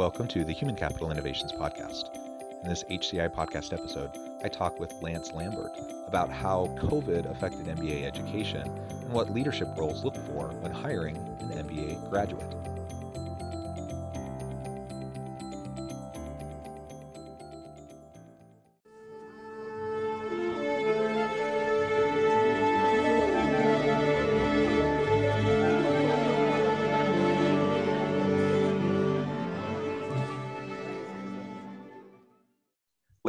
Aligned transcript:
Welcome 0.00 0.28
to 0.28 0.44
the 0.44 0.52
Human 0.54 0.76
Capital 0.76 1.10
Innovations 1.10 1.52
Podcast. 1.52 2.08
In 2.62 2.70
this 2.70 2.84
HCI 2.84 3.34
podcast 3.34 3.74
episode, 3.74 4.10
I 4.42 4.48
talk 4.48 4.80
with 4.80 4.94
Lance 5.02 5.34
Lambert 5.34 5.72
about 6.06 6.30
how 6.30 6.74
COVID 6.78 7.30
affected 7.30 7.66
MBA 7.66 8.04
education 8.04 8.62
and 8.62 9.12
what 9.12 9.28
leadership 9.28 9.68
roles 9.76 10.02
look 10.02 10.16
for 10.16 10.54
when 10.60 10.72
hiring 10.72 11.18
an 11.40 11.50
MBA 11.50 12.08
graduate. 12.08 12.79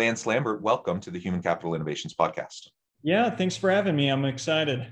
Lance 0.01 0.25
Lambert, 0.25 0.63
welcome 0.63 0.99
to 0.99 1.11
the 1.11 1.19
Human 1.19 1.43
Capital 1.43 1.75
Innovations 1.75 2.15
Podcast. 2.15 2.69
Yeah, 3.03 3.29
thanks 3.29 3.55
for 3.55 3.69
having 3.69 3.95
me. 3.95 4.07
I'm 4.09 4.25
excited. 4.25 4.91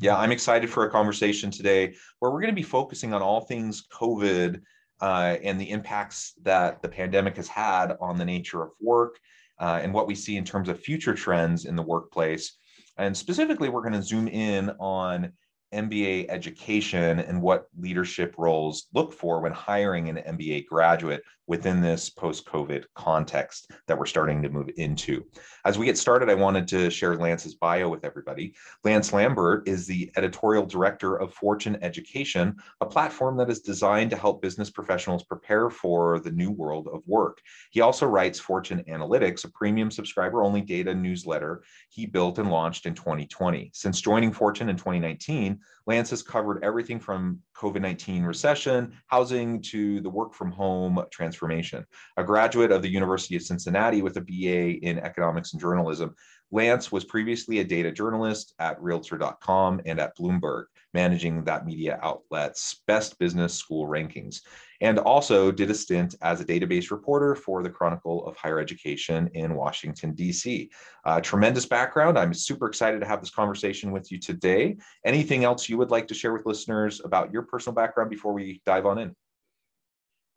Yeah, 0.00 0.18
I'm 0.18 0.30
excited 0.32 0.68
for 0.68 0.84
a 0.84 0.90
conversation 0.90 1.50
today 1.50 1.94
where 2.18 2.30
we're 2.30 2.42
going 2.42 2.52
to 2.52 2.54
be 2.54 2.62
focusing 2.62 3.14
on 3.14 3.22
all 3.22 3.40
things 3.40 3.86
COVID 3.90 4.60
uh, 5.00 5.36
and 5.42 5.58
the 5.58 5.70
impacts 5.70 6.34
that 6.42 6.82
the 6.82 6.88
pandemic 6.90 7.38
has 7.38 7.48
had 7.48 7.96
on 8.02 8.18
the 8.18 8.24
nature 8.26 8.62
of 8.62 8.72
work 8.82 9.18
uh, 9.60 9.80
and 9.82 9.94
what 9.94 10.06
we 10.06 10.14
see 10.14 10.36
in 10.36 10.44
terms 10.44 10.68
of 10.68 10.78
future 10.78 11.14
trends 11.14 11.64
in 11.64 11.74
the 11.74 11.82
workplace. 11.82 12.58
And 12.98 13.16
specifically, 13.16 13.70
we're 13.70 13.80
going 13.80 13.94
to 13.94 14.02
zoom 14.02 14.28
in 14.28 14.68
on 14.78 15.32
MBA 15.72 16.26
education 16.28 17.20
and 17.20 17.40
what 17.40 17.68
leadership 17.78 18.34
roles 18.36 18.88
look 18.92 19.14
for 19.14 19.40
when 19.40 19.52
hiring 19.52 20.10
an 20.10 20.36
MBA 20.36 20.66
graduate 20.66 21.22
within 21.46 21.80
this 21.80 22.08
post 22.08 22.46
COVID 22.46 22.84
context 22.94 23.70
that 23.86 23.98
we're 23.98 24.06
starting 24.06 24.42
to 24.42 24.48
move 24.48 24.70
into. 24.76 25.24
As 25.64 25.78
we 25.78 25.86
get 25.86 25.98
started, 25.98 26.30
I 26.30 26.34
wanted 26.34 26.66
to 26.68 26.90
share 26.90 27.16
Lance's 27.16 27.54
bio 27.54 27.88
with 27.88 28.04
everybody. 28.04 28.54
Lance 28.82 29.12
Lambert 29.12 29.68
is 29.68 29.86
the 29.86 30.10
editorial 30.16 30.64
director 30.64 31.16
of 31.16 31.34
Fortune 31.34 31.78
Education, 31.82 32.56
a 32.80 32.86
platform 32.86 33.36
that 33.36 33.50
is 33.50 33.60
designed 33.60 34.10
to 34.10 34.16
help 34.16 34.40
business 34.40 34.70
professionals 34.70 35.22
prepare 35.24 35.70
for 35.70 36.20
the 36.20 36.30
new 36.30 36.50
world 36.50 36.88
of 36.92 37.02
work. 37.06 37.40
He 37.70 37.80
also 37.80 38.06
writes 38.06 38.40
Fortune 38.40 38.82
Analytics, 38.88 39.44
a 39.44 39.48
premium 39.48 39.90
subscriber 39.90 40.42
only 40.42 40.60
data 40.60 40.94
newsletter 40.94 41.62
he 41.90 42.06
built 42.06 42.38
and 42.38 42.50
launched 42.50 42.86
in 42.86 42.94
2020. 42.94 43.70
Since 43.74 44.00
joining 44.00 44.32
Fortune 44.32 44.68
in 44.68 44.76
2019, 44.76 45.58
Lance 45.86 46.10
has 46.10 46.22
covered 46.22 46.64
everything 46.64 46.98
from 46.98 47.40
COVID 47.56 47.80
19 47.80 48.24
recession, 48.24 48.94
housing, 49.06 49.60
to 49.62 50.00
the 50.00 50.10
work 50.10 50.32
from 50.34 50.50
home 50.50 51.04
transformation. 51.10 51.84
A 52.16 52.24
graduate 52.24 52.72
of 52.72 52.82
the 52.82 52.88
University 52.88 53.36
of 53.36 53.42
Cincinnati 53.42 54.00
with 54.00 54.16
a 54.16 54.20
BA 54.20 54.84
in 54.86 54.98
economics 54.98 55.52
and 55.52 55.60
journalism, 55.60 56.14
Lance 56.50 56.92
was 56.92 57.04
previously 57.04 57.58
a 57.58 57.64
data 57.64 57.90
journalist 57.90 58.54
at 58.58 58.80
Realtor.com 58.80 59.80
and 59.86 59.98
at 59.98 60.16
Bloomberg, 60.16 60.66
managing 60.92 61.44
that 61.44 61.66
media 61.66 61.98
outlet's 62.02 62.82
best 62.86 63.18
business 63.18 63.54
school 63.54 63.88
rankings, 63.88 64.40
and 64.84 64.98
also 64.98 65.50
did 65.50 65.70
a 65.70 65.74
stint 65.74 66.14
as 66.20 66.42
a 66.42 66.44
database 66.44 66.90
reporter 66.90 67.34
for 67.34 67.62
the 67.62 67.70
Chronicle 67.70 68.26
of 68.26 68.36
Higher 68.36 68.60
Education 68.60 69.30
in 69.32 69.54
Washington, 69.54 70.12
D.C. 70.12 70.70
Uh, 71.06 71.22
tremendous 71.22 71.64
background. 71.64 72.18
I'm 72.18 72.34
super 72.34 72.66
excited 72.66 73.00
to 73.00 73.06
have 73.06 73.20
this 73.20 73.30
conversation 73.30 73.92
with 73.92 74.12
you 74.12 74.18
today. 74.18 74.76
Anything 75.06 75.42
else 75.42 75.70
you 75.70 75.78
would 75.78 75.90
like 75.90 76.06
to 76.08 76.14
share 76.14 76.34
with 76.34 76.44
listeners 76.44 77.00
about 77.02 77.32
your 77.32 77.42
personal 77.44 77.74
background 77.74 78.10
before 78.10 78.34
we 78.34 78.60
dive 78.66 78.84
on 78.84 78.98
in? 78.98 79.16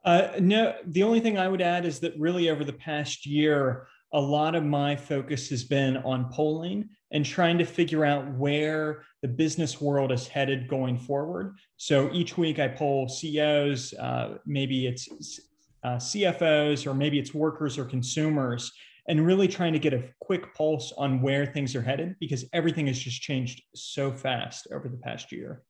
Uh, 0.06 0.30
no, 0.40 0.76
the 0.86 1.04
only 1.04 1.20
thing 1.20 1.38
I 1.38 1.50
would 1.50 1.62
add 1.62 1.84
is 1.84 2.00
that 2.00 2.18
really 2.18 2.50
over 2.50 2.64
the 2.64 2.72
past 2.72 3.26
year, 3.26 3.90
a 4.14 4.20
lot 4.20 4.56
of 4.56 4.64
my 4.64 4.96
focus 4.96 5.50
has 5.50 5.64
been 5.64 5.98
on 5.98 6.30
polling 6.32 6.90
and 7.12 7.26
trying 7.26 7.58
to 7.58 7.66
figure 7.66 8.06
out 8.06 8.30
where 8.34 9.04
the 9.22 9.28
business 9.28 9.82
world 9.82 10.12
is 10.12 10.28
headed 10.28 10.68
going 10.68 10.98
forward. 10.98 11.58
So 11.78 12.10
each 12.14 12.38
week 12.38 12.60
I 12.60 12.68
poll 12.70 13.10
CEOs, 13.10 13.94
uh, 13.94 14.38
maybe 14.46 14.88
it's 14.88 15.40
uh, 15.84 15.98
CFOs, 15.98 16.88
or 16.88 16.94
maybe 16.94 17.20
it's 17.20 17.34
workers 17.34 17.78
or 17.78 17.86
consumers, 17.86 18.72
and 19.08 19.26
really 19.26 19.48
trying 19.48 19.74
to 19.74 19.80
get 19.80 19.94
a 19.94 20.04
quick 20.20 20.54
pulse 20.54 20.94
on 20.98 21.22
where 21.22 21.46
things 21.46 21.76
are 21.76 21.82
headed 21.82 22.16
because 22.20 22.46
everything 22.54 22.88
has 22.88 23.00
just 23.00 23.22
changed 23.22 23.62
so 23.74 24.12
fast 24.12 24.68
over 24.74 24.90
the 24.90 24.98
past 24.98 25.32
year. 25.32 25.64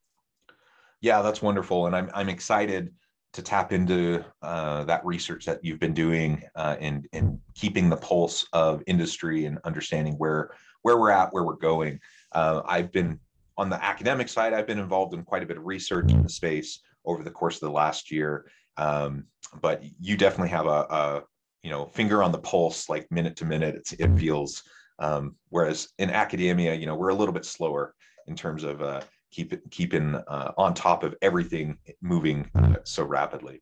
Yeah, 1.02 1.22
that's 1.22 1.42
wonderful. 1.42 1.86
And 1.86 1.96
I'm, 1.96 2.10
I'm 2.14 2.30
excited 2.30 2.94
to 3.34 3.42
tap 3.42 3.72
into 3.72 4.24
uh, 4.42 4.84
that 4.86 5.06
research 5.06 5.46
that 5.46 5.64
you've 5.64 5.80
been 5.80 5.94
doing 5.94 6.42
uh, 6.56 6.76
and, 6.80 7.08
and 7.14 7.40
keeping 7.56 7.90
the 7.90 7.98
pulse 7.98 8.48
of 8.54 8.82
industry 8.88 9.46
and 9.46 9.60
understanding 9.64 10.14
where 10.16 10.52
where 10.84 10.98
we're 10.98 11.12
at, 11.12 11.34
where 11.34 11.44
we're 11.44 11.56
going. 11.56 12.00
Uh, 12.32 12.62
I've 12.66 12.92
been 12.92 13.20
on 13.58 13.70
the 13.70 13.84
academic 13.84 14.30
side. 14.30 14.54
I've 14.54 14.68
been 14.68 14.80
involved 14.80 15.14
in 15.14 15.24
quite 15.24 15.44
a 15.44 15.46
bit 15.46 15.58
of 15.58 15.66
research 15.66 16.12
in 16.12 16.24
the 16.24 16.30
space 16.30 16.80
over 17.04 17.24
the 17.24 17.32
course 17.32 17.56
of 17.56 17.62
the 17.62 17.72
last 17.72 18.12
year. 18.12 18.50
Um, 18.78 19.26
but 19.62 19.84
you 20.00 20.16
definitely 20.16 20.50
have 20.50 20.68
a, 20.68 20.86
a, 20.90 21.24
you 21.64 21.72
know 21.72 21.88
finger 21.88 22.24
on 22.24 22.32
the 22.32 22.38
pulse, 22.38 22.88
like 22.88 23.12
minute 23.12 23.36
to 23.38 23.46
minute. 23.46 23.76
It's, 23.76 23.94
it 23.94 24.18
feels. 24.18 24.64
Um, 25.00 25.36
whereas 25.50 25.90
in 26.00 26.10
academia, 26.10 26.74
you 26.74 26.86
know, 26.86 26.96
we're 26.96 27.10
a 27.10 27.16
little 27.16 27.34
bit 27.34 27.46
slower 27.46 27.94
in 28.28 28.36
terms 28.36 28.64
of 28.64 28.82
uh, 28.82 29.02
keep 29.32 29.54
it, 29.54 29.62
keeping 29.72 30.16
uh, 30.16 30.52
on 30.58 30.74
top 30.74 31.04
of 31.04 31.16
everything 31.22 31.78
moving 32.02 32.50
uh, 32.56 32.76
so 32.84 33.04
rapidly. 33.04 33.62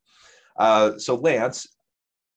Uh, 0.58 0.98
so 0.98 1.16
Lance, 1.16 1.68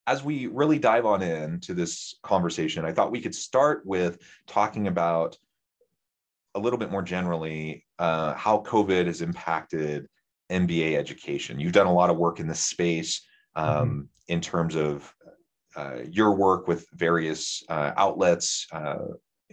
as 0.07 0.25
we 0.25 0.47
really 0.47 0.79
dive 0.79 1.07
on 1.07 1.23
into 1.23 1.75
this 1.75 2.19
conversation, 2.23 2.85
I 2.85 2.93
thought 2.93 3.13
we 3.13 3.21
could 3.21 3.35
start 3.35 3.83
with 3.85 4.19
talking 4.47 4.87
about 4.87 5.37
a 6.55 6.59
little 6.59 6.79
bit 6.79 6.91
more 6.91 7.03
generally 7.03 7.85
uh, 7.99 8.35
how 8.35 8.63
COVID 8.63 9.07
has 9.07 9.21
impacted 9.21 10.09
MBA 10.51 10.97
education. 10.97 11.61
You've 11.61 11.73
done 11.73 11.87
a 11.87 11.93
lot 11.93 12.11
of 12.11 12.17
work 12.17 12.41
in 12.41 12.49
this 12.49 12.61
space 12.61 13.23
um, 13.55 13.69
mm-hmm. 13.69 14.01
in 14.29 14.41
terms 14.41 14.75
of 14.75 15.13
uh, 15.77 15.99
your 16.11 16.35
work 16.35 16.67
with 16.67 16.87
various 16.95 17.63
uh, 17.69 17.93
outlets 17.97 18.67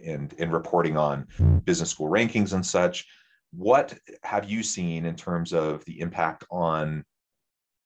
and 0.04 0.32
in 0.34 0.50
reporting 0.50 0.96
on 0.96 1.26
business 1.64 1.90
school 1.90 2.10
rankings 2.10 2.52
and 2.54 2.64
such 2.64 3.06
what 3.56 3.98
have 4.22 4.48
you 4.48 4.62
seen 4.62 5.06
in 5.06 5.16
terms 5.16 5.52
of 5.52 5.84
the 5.86 6.00
impact 6.00 6.44
on 6.50 7.04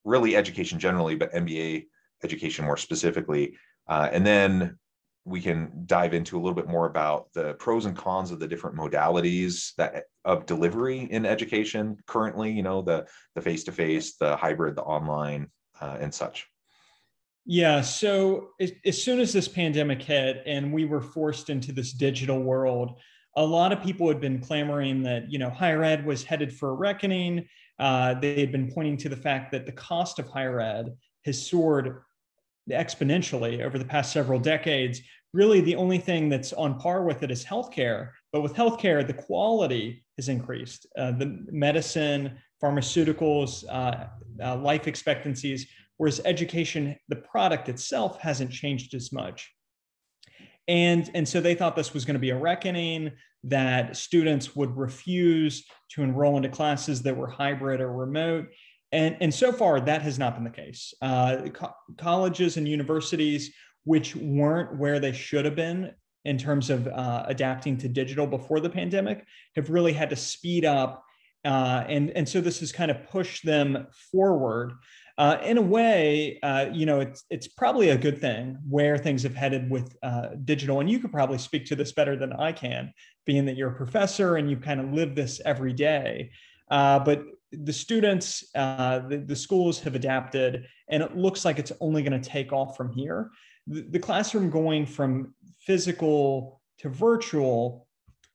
really 0.04 0.36
education 0.36 0.78
generally, 0.78 1.14
but 1.14 1.32
MBA 1.32 1.86
education 2.25 2.64
more 2.64 2.76
specifically? 2.76 3.56
Uh, 3.88 4.08
and 4.12 4.26
then 4.26 4.78
we 5.25 5.41
can 5.41 5.70
dive 5.86 6.12
into 6.12 6.36
a 6.36 6.41
little 6.41 6.54
bit 6.54 6.69
more 6.69 6.86
about 6.86 7.32
the 7.34 7.54
pros 7.54 7.84
and 7.84 7.97
cons 7.97 8.31
of 8.31 8.41
the 8.41 8.48
different 8.48 8.76
modalities 8.76 9.75
that 9.76 10.04
of 10.25 10.47
delivery 10.47 11.06
in 11.10 11.25
education 11.25 11.97
currently. 12.06 12.50
You 12.50 12.62
know, 12.62 12.82
the 12.82 13.06
the 13.34 13.42
face 13.42 13.64
to 13.64 13.72
face, 13.72 14.16
the 14.16 14.37
hybrid, 14.37 14.76
the 14.76 14.82
online, 14.82 15.49
uh, 15.81 15.99
and 16.00 16.12
such. 16.12 16.46
Yeah. 17.46 17.81
So 17.81 18.50
as, 18.61 18.73
as 18.84 19.02
soon 19.02 19.20
as 19.20 19.32
this 19.32 19.49
pandemic 19.49 20.02
hit 20.02 20.43
and 20.46 20.73
we 20.73 20.84
were 20.84 21.00
forced 21.00 21.50
into 21.50 21.73
this 21.73 21.93
digital 21.93 22.43
world, 22.43 23.00
a 23.37 23.44
lot 23.44 23.73
of 23.73 23.82
people 23.82 24.09
had 24.09 24.21
been 24.21 24.41
clamoring 24.41 25.03
that 25.03 25.31
you 25.31 25.38
know 25.38 25.50
higher 25.50 25.82
ed 25.82 26.05
was 26.05 26.25
headed 26.25 26.53
for 26.53 26.71
a 26.71 26.75
reckoning. 26.75 27.47
Uh, 27.79 28.15
they 28.15 28.41
had 28.41 28.53
been 28.53 28.71
pointing 28.71 28.97
to 28.99 29.09
the 29.09 29.17
fact 29.17 29.53
that 29.53 29.67
the 29.67 29.73
cost 29.73 30.19
of 30.19 30.29
higher 30.29 30.61
ed 30.61 30.97
has 31.25 31.47
soared 31.47 32.03
exponentially 32.71 33.65
over 33.65 33.79
the 33.79 33.85
past 33.85 34.12
several 34.12 34.38
decades. 34.38 35.00
Really, 35.32 35.61
the 35.61 35.77
only 35.77 35.99
thing 35.99 36.29
that's 36.29 36.53
on 36.53 36.79
par 36.79 37.05
with 37.05 37.23
it 37.23 37.31
is 37.31 37.44
healthcare. 37.44 38.11
But 38.32 38.43
with 38.43 38.55
healthcare, 38.55 39.06
the 39.06 39.15
quality 39.15 40.05
has 40.17 40.29
increased. 40.29 40.87
Uh, 40.99 41.12
the 41.12 41.44
medicine, 41.50 42.38
pharmaceuticals, 42.62 43.65
uh, 43.69 44.06
uh 44.43 44.56
life 44.56 44.87
expectancies, 44.88 45.67
whereas 45.99 46.21
education, 46.25 46.97
the 47.09 47.17
product 47.17 47.69
itself 47.69 48.19
hasn't 48.21 48.50
changed 48.50 48.94
as 48.94 49.12
much. 49.12 49.53
And, 50.70 51.11
and 51.14 51.28
so 51.28 51.40
they 51.40 51.56
thought 51.56 51.75
this 51.75 51.93
was 51.93 52.05
going 52.05 52.14
to 52.14 52.20
be 52.20 52.31
a 52.31 52.38
reckoning, 52.38 53.11
that 53.43 53.96
students 53.96 54.55
would 54.55 54.76
refuse 54.76 55.67
to 55.88 56.02
enroll 56.02 56.37
into 56.37 56.49
classes 56.49 57.02
that 57.02 57.17
were 57.17 57.26
hybrid 57.26 57.81
or 57.81 57.93
remote. 57.93 58.46
And, 58.93 59.17
and 59.20 59.34
so 59.34 59.50
far, 59.50 59.81
that 59.81 60.02
has 60.02 60.17
not 60.17 60.34
been 60.34 60.44
the 60.44 60.50
case. 60.50 60.94
Uh, 61.02 61.49
co- 61.52 61.75
colleges 61.99 62.56
and 62.56 62.69
universities, 62.69 63.52
which 63.82 64.14
weren't 64.14 64.78
where 64.78 65.00
they 65.00 65.12
should 65.12 65.44
have 65.44 65.56
been 65.56 65.93
in 66.25 66.38
terms 66.38 66.70
of 66.70 66.87
uh, 66.87 67.25
adapting 67.26 67.76
to 67.78 67.88
digital 67.88 68.26
before 68.26 68.61
the 68.61 68.70
pandemic, 68.70 69.25
have 69.56 69.70
really 69.70 69.93
had 69.93 70.11
to 70.11 70.16
speed 70.16 70.64
up. 70.64 71.02
Uh, 71.44 71.82
and, 71.88 72.11
and 72.11 72.28
so 72.28 72.40
this 72.40 72.61
has 72.61 72.70
kind 72.70 72.93
of 72.93 73.08
pushed 73.08 73.44
them 73.44 73.88
forward. 74.12 74.73
Uh, 75.20 75.38
in 75.44 75.58
a 75.58 75.62
way, 75.62 76.38
uh, 76.43 76.64
you 76.72 76.87
know, 76.87 77.00
it's, 77.00 77.25
it's 77.28 77.46
probably 77.46 77.90
a 77.90 77.99
good 77.99 78.19
thing 78.19 78.56
where 78.67 78.96
things 78.96 79.22
have 79.22 79.34
headed 79.34 79.69
with 79.69 79.94
uh, 80.02 80.28
digital. 80.46 80.81
And 80.81 80.90
you 80.90 80.99
could 80.99 81.12
probably 81.12 81.37
speak 81.37 81.67
to 81.67 81.76
this 81.76 81.93
better 81.93 82.17
than 82.17 82.32
I 82.32 82.52
can, 82.52 82.90
being 83.26 83.44
that 83.44 83.55
you're 83.55 83.69
a 83.69 83.76
professor 83.76 84.37
and 84.37 84.49
you 84.49 84.56
kind 84.56 84.81
of 84.81 84.94
live 84.94 85.14
this 85.14 85.38
every 85.44 85.75
day. 85.75 86.31
Uh, 86.70 87.00
but 87.00 87.22
the 87.52 87.72
students, 87.72 88.44
uh, 88.55 89.00
the, 89.00 89.19
the, 89.19 89.37
schools 89.37 89.78
have 89.81 89.94
adapted, 89.94 90.64
and 90.88 91.02
it 91.02 91.14
looks 91.14 91.44
like 91.44 91.58
it's 91.58 91.73
only 91.82 92.02
going 92.02 92.19
to 92.19 92.31
take 92.31 92.50
off 92.50 92.75
from 92.75 92.90
here. 92.90 93.31
The, 93.66 93.82
the, 93.90 93.99
classroom 93.99 94.49
going 94.49 94.87
from 94.87 95.34
physical 95.58 96.62
to 96.78 96.88
virtual, 96.88 97.87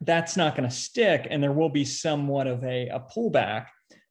that's 0.01 0.37
not 0.37 0.55
going 0.55 0.69
to 0.69 0.75
stick, 0.75 1.25
and 1.31 1.41
there 1.41 1.51
will 1.51 1.69
be 1.69 1.83
somewhat 1.83 2.45
of 2.45 2.63
a, 2.63 2.89
a 2.89 2.99
pullback. 2.99 3.65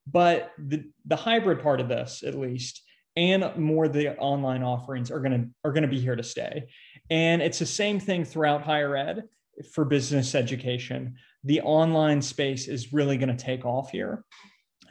But 0.07 0.53
the, 0.59 0.85
the 1.07 1.17
hybrid 1.17 1.63
part 1.63 1.81
of 1.81 1.89
this, 1.89 2.23
at 2.27 2.35
least, 2.35 2.83
and 3.17 3.57
more 3.57 3.89
the 3.89 4.17
online 4.19 4.63
offerings 4.63 5.11
are 5.11 5.21
going 5.21 5.33
to 5.33 5.49
are 5.65 5.73
going 5.73 5.83
to 5.83 5.89
be 5.89 6.01
here 6.01 6.17
to 6.17 6.23
stay. 6.23 6.69
And 7.11 7.41
it's 7.43 7.59
the 7.59 7.67
same 7.67 8.01
thing 8.01 8.25
throughout 8.25 8.63
higher 8.63 8.97
ed 8.97 9.25
for 9.73 9.85
business 9.85 10.35
education. 10.35 11.15
The 11.45 11.61
online 11.61 12.23
space 12.23 12.67
is 12.69 12.93
really 12.93 13.17
going 13.17 13.35
to 13.35 13.45
take 13.45 13.65
off 13.65 13.91
here. 13.91 14.25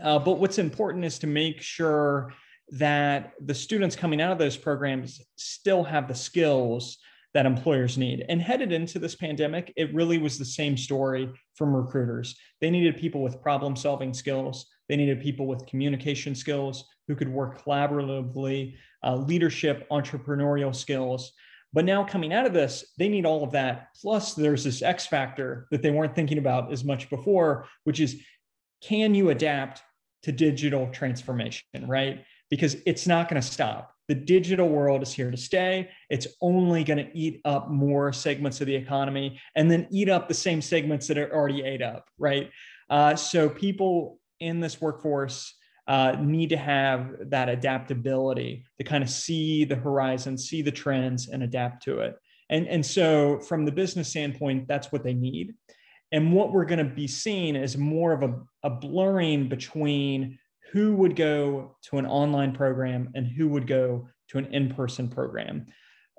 Uh, 0.02 0.20
but 0.20 0.40
what's 0.40 0.58
important 0.58 1.06
is 1.06 1.20
to 1.20 1.28
make 1.28 1.62
sure 1.62 2.34
that 2.70 3.34
the 3.46 3.54
students 3.54 3.96
coming 3.96 4.22
out 4.22 4.32
of 4.32 4.38
those 4.38 4.58
programs 4.58 5.22
still 5.36 5.84
have 5.84 6.08
the 6.08 6.16
skills 6.16 6.98
that 7.34 7.46
employers 7.46 7.98
need. 7.98 8.26
And 8.30 8.42
headed 8.42 8.72
into 8.72 9.00
this 9.00 9.16
pandemic, 9.16 9.74
it 9.76 9.94
really 9.94 10.18
was 10.18 10.38
the 10.38 10.46
same 10.46 10.78
story 10.78 11.30
from 11.56 11.76
recruiters. 11.76 12.36
They 12.62 12.70
needed 12.70 12.98
people 12.98 13.22
with 13.22 13.42
problem 13.42 13.76
solving 13.76 14.14
skills, 14.14 14.68
they 14.90 14.96
needed 14.96 15.22
people 15.22 15.48
with 15.48 15.66
communication 15.66 16.36
skills 16.36 16.86
who 17.08 17.16
could 17.16 17.30
work 17.30 17.64
collaboratively, 17.64 18.76
uh, 19.04 19.16
leadership, 19.16 19.88
entrepreneurial 19.90 20.76
skills. 20.76 21.34
But 21.74 21.86
now 21.86 22.04
coming 22.04 22.34
out 22.34 22.46
of 22.46 22.54
this, 22.54 22.94
they 22.98 23.10
need 23.10 23.26
all 23.26 23.44
of 23.44 23.52
that. 23.52 23.88
Plus, 24.00 24.34
there's 24.34 24.64
this 24.64 24.82
X 24.82 25.08
factor 25.08 25.68
that 25.72 25.82
they 25.82 25.92
weren't 25.92 26.16
thinking 26.16 26.38
about 26.38 26.72
as 26.72 26.84
much 26.84 27.10
before, 27.10 27.68
which 27.84 28.00
is 28.00 28.22
can 28.82 29.16
you 29.16 29.30
adapt 29.30 29.82
to 30.24 30.32
digital 30.32 30.88
transformation, 30.92 31.88
right? 31.88 32.24
Because 32.50 32.78
it's 32.86 33.08
not 33.08 33.30
going 33.30 33.42
to 33.42 33.48
stop. 33.48 33.94
The 34.08 34.16
digital 34.16 34.68
world 34.68 35.02
is 35.02 35.14
here 35.14 35.32
to 35.32 35.38
stay. 35.38 35.90
It's 36.10 36.28
only 36.42 36.84
going 36.84 36.98
to 36.98 37.18
eat 37.18 37.42
up 37.46 37.70
more 37.70 38.12
segments 38.12 38.60
of 38.60 38.68
the 38.68 38.76
economy 38.76 39.40
and 39.56 39.72
then 39.72 39.88
eat 39.90 40.10
up 40.10 40.28
the 40.28 40.34
same 40.34 40.62
segments 40.62 41.08
that 41.08 41.18
are 41.18 41.34
already 41.34 41.64
ate 41.64 41.82
up, 41.82 42.10
right? 42.18 42.52
Uh, 42.90 43.16
so 43.16 43.50
people 43.50 44.20
in 44.44 44.60
this 44.60 44.80
workforce 44.82 45.56
uh, 45.88 46.16
need 46.20 46.50
to 46.50 46.58
have 46.58 47.12
that 47.30 47.50
adaptability 47.50 48.66
to 48.78 48.84
kind 48.84 49.04
of 49.04 49.10
see 49.10 49.66
the 49.66 49.76
horizon, 49.76 50.38
see 50.38 50.62
the 50.62 50.72
trends, 50.72 51.30
and 51.30 51.44
adapt 51.44 51.84
to 51.84 52.00
it. 52.00 52.16
And, 52.50 52.68
and 52.68 52.86
so, 52.86 53.40
from 53.40 53.66
the 53.66 53.72
business 53.72 54.10
standpoint, 54.10 54.68
that's 54.68 54.92
what 54.92 55.04
they 55.04 55.14
need. 55.14 55.54
And 56.12 56.32
what 56.32 56.54
we're 56.54 56.66
going 56.66 56.88
to 56.88 56.94
be 56.94 57.08
seeing 57.08 57.56
is 57.56 57.78
more 57.78 58.14
of 58.14 58.24
a, 58.24 58.36
a 58.64 58.70
blurring 58.70 59.50
between 59.50 60.38
who 60.72 60.96
would 60.96 61.16
go 61.16 61.76
to 61.84 61.98
an 61.98 62.06
online 62.06 62.54
program 62.54 63.10
and 63.16 63.28
who 63.28 63.48
would 63.50 63.68
go 63.68 64.08
to 64.30 64.38
an 64.38 64.46
in 64.54 64.74
person 64.74 65.10
program. 65.10 65.66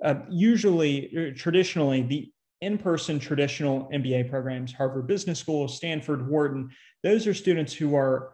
Uh, 0.03 0.17
usually, 0.29 1.11
uh, 1.17 1.37
traditionally, 1.37 2.03
the 2.03 2.33
in 2.61 2.79
person 2.79 3.19
traditional 3.19 3.89
MBA 3.93 4.31
programs, 4.31 4.73
Harvard 4.73 5.07
Business 5.07 5.39
School, 5.39 5.69
Stanford, 5.69 6.29
Wharton, 6.29 6.71
those 7.03 7.27
are 7.27 7.35
students 7.35 7.73
who 7.75 7.95
are 7.97 8.33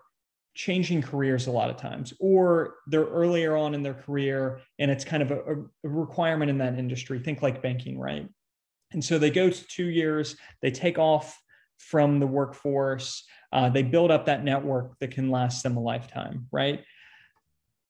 changing 0.54 1.02
careers 1.02 1.46
a 1.46 1.50
lot 1.50 1.70
of 1.70 1.76
times, 1.76 2.12
or 2.20 2.74
they're 2.86 3.04
earlier 3.04 3.56
on 3.56 3.74
in 3.74 3.82
their 3.82 3.94
career 3.94 4.60
and 4.78 4.90
it's 4.90 5.04
kind 5.04 5.22
of 5.22 5.30
a, 5.30 5.40
a 5.84 5.88
requirement 5.88 6.50
in 6.50 6.58
that 6.58 6.78
industry. 6.78 7.18
Think 7.18 7.42
like 7.42 7.62
banking, 7.62 7.98
right? 7.98 8.28
And 8.92 9.04
so 9.04 9.18
they 9.18 9.30
go 9.30 9.48
to 9.48 9.68
two 9.68 9.86
years, 9.86 10.36
they 10.62 10.70
take 10.70 10.98
off 10.98 11.40
from 11.78 12.20
the 12.20 12.26
workforce. 12.26 13.24
Uh, 13.52 13.68
they 13.68 13.82
build 13.82 14.10
up 14.10 14.26
that 14.26 14.44
network 14.44 14.98
that 15.00 15.10
can 15.10 15.30
last 15.30 15.62
them 15.62 15.76
a 15.76 15.80
lifetime, 15.80 16.46
right? 16.52 16.84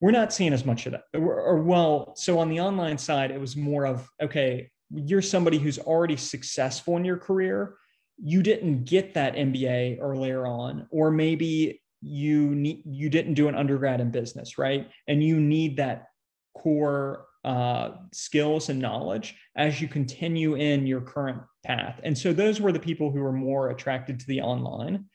We're 0.00 0.12
not 0.12 0.32
seeing 0.32 0.54
as 0.54 0.64
much 0.64 0.86
of 0.86 0.92
that. 0.92 1.04
Or, 1.14 1.40
or, 1.40 1.62
well, 1.62 2.14
so 2.16 2.38
on 2.38 2.48
the 2.48 2.60
online 2.60 2.96
side, 2.96 3.30
it 3.30 3.40
was 3.40 3.56
more 3.56 3.84
of 3.84 4.08
okay, 4.22 4.70
you're 4.90 5.22
somebody 5.22 5.58
who's 5.58 5.78
already 5.78 6.16
successful 6.16 6.96
in 6.96 7.04
your 7.04 7.16
career. 7.16 7.76
You 8.22 8.42
didn't 8.42 8.84
get 8.84 9.14
that 9.14 9.34
MBA 9.34 9.98
earlier 10.00 10.46
on, 10.46 10.86
or 10.90 11.10
maybe 11.10 11.80
you 12.02 12.54
need 12.54 12.82
you 12.86 13.10
didn't 13.10 13.34
do 13.34 13.48
an 13.48 13.54
undergrad 13.54 14.00
in 14.00 14.10
business, 14.10 14.58
right? 14.58 14.88
And 15.06 15.22
you 15.22 15.38
need 15.38 15.76
that 15.76 16.06
core 16.54 17.26
uh, 17.44 17.92
skills 18.12 18.68
and 18.68 18.78
knowledge 18.78 19.36
as 19.56 19.80
you 19.80 19.88
continue 19.88 20.54
in 20.54 20.86
your 20.86 21.00
current 21.00 21.40
path. 21.64 22.00
And 22.02 22.16
so 22.16 22.32
those 22.32 22.60
were 22.60 22.72
the 22.72 22.80
people 22.80 23.10
who 23.10 23.20
were 23.20 23.32
more 23.32 23.70
attracted 23.70 24.20
to 24.20 24.26
the 24.26 24.40
online. 24.40 25.06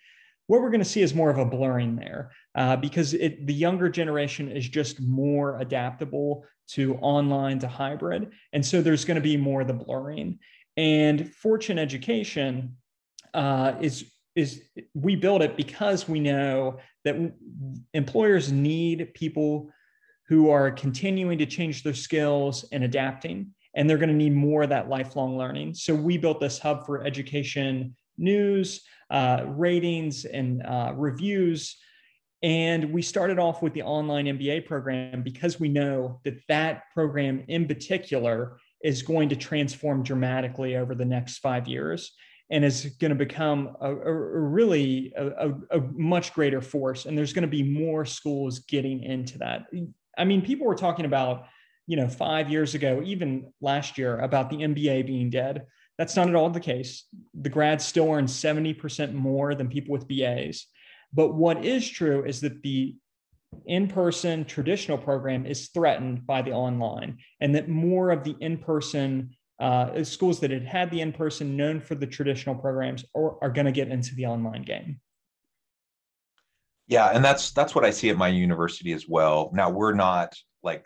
What 0.47 0.61
we're 0.61 0.69
going 0.69 0.79
to 0.79 0.85
see 0.85 1.01
is 1.01 1.13
more 1.13 1.29
of 1.29 1.37
a 1.37 1.45
blurring 1.45 1.95
there 1.95 2.31
uh, 2.55 2.75
because 2.75 3.13
it, 3.13 3.47
the 3.47 3.53
younger 3.53 3.89
generation 3.89 4.51
is 4.51 4.67
just 4.67 5.01
more 5.01 5.59
adaptable 5.59 6.45
to 6.67 6.95
online 6.95 7.59
to 7.59 7.67
hybrid. 7.67 8.31
And 8.53 8.65
so 8.65 8.81
there's 8.81 9.05
going 9.05 9.15
to 9.15 9.21
be 9.21 9.37
more 9.37 9.63
the 9.63 9.73
blurring. 9.73 10.39
And 10.77 11.33
Fortune 11.33 11.79
Education 11.79 12.77
uh, 13.33 13.73
is 13.81 14.11
is 14.35 14.63
we 14.93 15.15
build 15.15 15.41
it 15.41 15.55
because 15.55 16.09
we 16.09 16.19
know 16.19 16.77
that 17.05 17.15
employers 17.93 18.51
need 18.51 19.13
people 19.13 19.69
who 20.27 20.49
are 20.49 20.71
continuing 20.71 21.37
to 21.37 21.45
change 21.45 21.83
their 21.83 21.93
skills 21.93 22.65
and 22.73 22.83
adapting 22.83 23.53
and 23.75 23.89
they're 23.89 23.97
going 23.97 24.09
to 24.09 24.15
need 24.15 24.33
more 24.33 24.63
of 24.63 24.69
that 24.69 24.89
lifelong 24.89 25.37
learning. 25.37 25.73
So 25.73 25.93
we 25.93 26.17
built 26.17 26.39
this 26.39 26.57
hub 26.57 26.85
for 26.85 27.05
education 27.05 27.95
news, 28.17 28.81
uh, 29.09 29.45
ratings, 29.47 30.25
and 30.25 30.61
uh, 30.63 30.93
reviews. 30.95 31.77
And 32.43 32.93
we 32.93 33.01
started 33.01 33.39
off 33.39 33.61
with 33.61 33.73
the 33.73 33.83
online 33.83 34.25
MBA 34.25 34.65
program 34.65 35.23
because 35.23 35.59
we 35.59 35.69
know 35.69 36.19
that 36.25 36.35
that 36.47 36.83
program 36.93 37.43
in 37.47 37.67
particular 37.67 38.57
is 38.83 39.01
going 39.01 39.29
to 39.29 39.35
transform 39.35 40.03
dramatically 40.03 40.75
over 40.75 40.93
the 40.93 41.05
next 41.05 41.39
five 41.39 41.67
years 41.67 42.13
and 42.51 42.63
is 42.63 42.85
going 42.99 43.09
to 43.09 43.15
become 43.15 43.75
a, 43.81 43.91
a 43.91 44.13
really 44.13 45.11
a, 45.17 45.49
a, 45.71 45.79
much 45.93 46.33
greater 46.33 46.61
force. 46.61 47.05
And 47.05 47.17
there's 47.17 47.33
going 47.33 47.41
to 47.41 47.47
be 47.47 47.63
more 47.63 48.05
schools 48.05 48.59
getting 48.59 49.01
into 49.01 49.39
that. 49.39 49.65
I 50.15 50.25
mean, 50.25 50.43
people 50.43 50.67
were 50.67 50.75
talking 50.75 51.05
about 51.05 51.45
you 51.87 51.97
know, 51.97 52.07
five 52.07 52.49
years 52.49 52.73
ago, 52.73 53.01
even 53.05 53.51
last 53.61 53.97
year, 53.97 54.19
about 54.19 54.49
the 54.49 54.57
MBA 54.57 55.05
being 55.05 55.29
dead. 55.29 55.65
That's 55.97 56.15
not 56.15 56.27
at 56.27 56.35
all 56.35 56.49
the 56.49 56.59
case. 56.59 57.05
The 57.33 57.49
grads 57.49 57.85
still 57.85 58.11
earn 58.11 58.25
70% 58.25 59.13
more 59.13 59.55
than 59.55 59.69
people 59.69 59.93
with 59.93 60.07
BAs. 60.07 60.67
But 61.13 61.33
what 61.33 61.63
is 61.63 61.87
true 61.87 62.25
is 62.25 62.41
that 62.41 62.61
the 62.61 62.95
in 63.65 63.87
person 63.87 64.43
traditional 64.43 64.97
program 64.97 65.45
is 65.45 65.69
threatened 65.69 66.27
by 66.27 66.41
the 66.41 66.51
online, 66.51 67.19
and 67.39 67.55
that 67.55 67.69
more 67.69 68.11
of 68.11 68.23
the 68.23 68.35
in 68.41 68.57
person 68.57 69.35
uh, 69.59 70.03
schools 70.03 70.41
that 70.41 70.51
had 70.51 70.65
had 70.65 70.91
the 70.91 70.99
in 70.99 71.13
person 71.13 71.55
known 71.55 71.79
for 71.79 71.95
the 71.95 72.05
traditional 72.05 72.55
programs 72.55 73.05
are, 73.15 73.41
are 73.41 73.49
going 73.49 73.65
to 73.65 73.71
get 73.71 73.87
into 73.87 74.13
the 74.15 74.25
online 74.25 74.63
game. 74.63 74.99
Yeah, 76.87 77.07
and 77.07 77.23
that's 77.23 77.51
that's 77.51 77.73
what 77.73 77.85
I 77.85 77.91
see 77.91 78.09
at 78.09 78.17
my 78.17 78.27
university 78.27 78.91
as 78.91 79.07
well. 79.07 79.49
Now 79.53 79.69
we're 79.69 79.93
not 79.93 80.35
like 80.61 80.85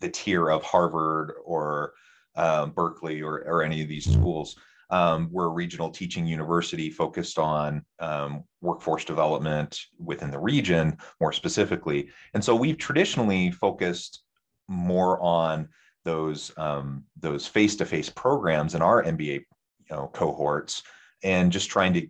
the 0.00 0.10
tier 0.10 0.50
of 0.50 0.62
Harvard 0.62 1.32
or 1.44 1.94
um, 2.36 2.70
Berkeley 2.70 3.22
or, 3.22 3.44
or 3.46 3.62
any 3.62 3.82
of 3.82 3.88
these 3.88 4.10
schools. 4.10 4.56
Um, 4.90 5.28
we're 5.32 5.46
a 5.46 5.50
regional 5.50 5.90
teaching 5.90 6.26
university 6.26 6.90
focused 6.90 7.38
on 7.38 7.84
um, 8.00 8.44
workforce 8.60 9.04
development 9.04 9.80
within 9.98 10.30
the 10.30 10.38
region 10.38 10.98
more 11.20 11.32
specifically. 11.32 12.10
And 12.34 12.44
so 12.44 12.54
we've 12.54 12.78
traditionally 12.78 13.50
focused 13.50 14.22
more 14.68 15.20
on 15.20 15.68
those 16.04 16.52
um, 16.58 17.04
those 17.18 17.46
face-to-face 17.46 18.10
programs 18.10 18.74
in 18.74 18.82
our 18.82 19.02
MBA 19.02 19.34
you 19.34 19.44
know, 19.90 20.10
cohorts 20.12 20.82
and 21.22 21.50
just 21.50 21.70
trying 21.70 21.94
to 21.94 22.06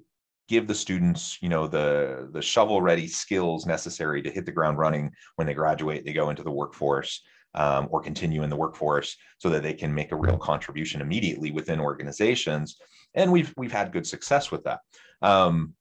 give 0.49 0.67
the 0.67 0.75
students 0.75 1.39
you 1.41 1.49
know 1.49 1.67
the 1.67 2.29
the 2.33 2.43
shovel 2.43 2.83
ready 2.83 3.07
skills 3.07 3.67
necessary 3.67 4.21
to 4.21 4.31
hit 4.31 4.45
the 4.45 4.53
ground 4.53 4.79
running 4.79 5.11
when 5.37 5.47
they 5.47 5.55
graduate 5.55 6.05
they 6.05 6.13
go 6.13 6.29
into 6.29 6.43
the 6.43 6.51
workforce 6.51 7.23
um, 7.55 7.89
or 7.91 8.01
continue 8.01 8.43
in 8.43 8.51
the 8.51 8.57
workforce 8.57 9.17
so 9.39 9.49
that 9.51 9.63
they 9.63 9.75
can 9.75 9.95
make 9.95 10.13
a 10.13 10.17
real 10.17 10.37
contribution 10.37 11.01
immediately 11.01 11.51
within 11.51 11.81
organizations. 11.81 12.77
And 13.15 13.31
we've 13.31 13.53
we've 13.57 13.73
had 13.73 13.93
good 13.93 14.07
success 14.07 14.51
with 14.51 14.65
that. 14.65 14.81
Um, 15.23 15.75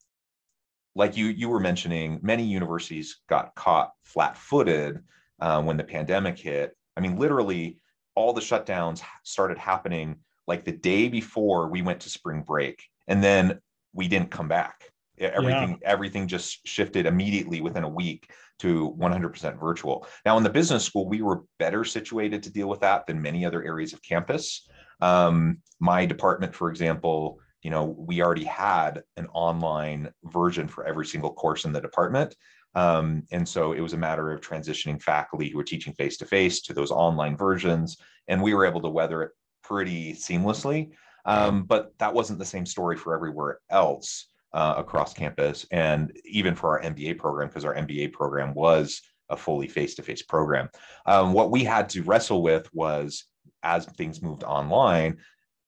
like 0.96 1.18
you 1.18 1.27
you 1.27 1.50
were 1.50 1.60
mentioning, 1.60 2.20
many 2.22 2.44
universities 2.44 3.22
got 3.27 3.56
caught 3.56 3.92
flat-footed 4.03 5.00
uh, 5.39 5.62
when 5.63 5.77
the 5.77 5.84
pandemic 5.84 6.38
hit. 6.38 6.77
I 6.96 7.01
mean, 7.01 7.18
literally, 7.18 7.80
all 8.15 8.34
the 8.34 8.42
shutdowns 8.42 9.01
started 9.24 9.58
happening 9.58 10.18
like 10.48 10.65
the 10.65 10.72
day 10.72 11.08
before 11.08 11.70
we 11.70 11.82
went 11.82 12.01
to 12.01 12.10
spring 12.10 12.44
break, 12.44 12.84
and 13.08 13.24
then 13.24 13.60
we 13.94 14.08
didn't 14.08 14.30
come 14.30 14.48
back. 14.48 14.92
Everything 15.30 15.77
yeah. 15.82 15.89
everything 15.89 16.27
just 16.27 16.65
shifted 16.68 17.06
immediately 17.06 17.62
within 17.62 17.84
a 17.84 17.89
week 17.89 18.32
to 18.60 18.96
100% 19.00 19.60
virtual. 19.60 20.08
Now, 20.25 20.38
in 20.38 20.44
the 20.44 20.50
business 20.50 20.86
school, 20.86 21.08
we 21.08 21.22
were 21.22 21.44
better 21.60 21.84
situated 21.84 22.44
to 22.44 22.51
deal 22.51 22.70
with 22.70 22.80
that 22.82 23.06
than 23.06 23.22
many 23.22 23.46
other 23.46 23.63
areas 23.63 23.94
of 23.94 24.01
campus. 24.01 24.68
Um, 25.01 25.58
my 25.80 26.06
department, 26.06 26.56
for 26.56 26.70
example, 26.70 27.39
you 27.62 27.70
know, 27.70 27.84
we 27.84 28.22
already 28.22 28.44
had 28.44 29.03
an 29.18 29.27
online 29.34 30.12
version 30.25 30.68
for 30.68 30.86
every 30.86 31.06
single 31.06 31.34
course 31.34 31.65
in 31.65 31.72
the 31.72 31.82
department. 31.82 32.36
Um, 32.75 33.24
and 33.32 33.48
so 33.48 33.74
it 33.74 33.82
was 33.82 33.94
a 33.94 33.98
matter 33.98 34.32
of 34.32 34.42
transitioning 34.42 35.01
faculty 35.01 35.50
who 35.50 35.58
were 35.58 35.63
teaching 35.63 35.94
face 35.94 36.18
to 36.18 36.25
face 36.25 36.62
to 36.62 36.74
those 36.74 36.92
online 36.92 37.38
versions. 37.38 37.98
And 38.27 38.42
we 38.42 38.53
were 38.53 38.65
able 38.65 38.82
to 38.82 38.89
weather 38.89 39.24
it 39.24 39.32
pretty 39.63 40.13
seamlessly. 40.13 40.92
Um, 41.25 41.63
but 41.63 41.94
that 42.00 42.13
wasn't 42.13 42.39
the 42.39 42.46
same 42.46 42.65
story 42.65 42.98
for 42.98 43.13
everywhere 43.15 43.60
else 43.70 44.27
uh, 44.53 44.75
across 44.77 45.13
campus 45.13 45.65
and 45.72 46.15
even 46.25 46.55
for 46.55 46.72
our 46.72 46.89
MBA 46.89 47.17
program, 47.17 47.48
because 47.48 47.65
our 47.65 47.75
MBA 47.75 48.13
program 48.13 48.53
was 48.53 49.01
a 49.29 49.38
fully 49.38 49.67
face 49.67 49.95
to 49.95 50.03
face 50.03 50.22
program. 50.22 50.69
Um, 51.05 51.33
what 51.33 51.51
we 51.51 51.63
had 51.63 51.89
to 51.89 52.03
wrestle 52.03 52.43
with 52.43 52.72
was 52.74 53.25
as 53.63 53.86
things 53.86 54.22
moved 54.22 54.43
online 54.43 55.17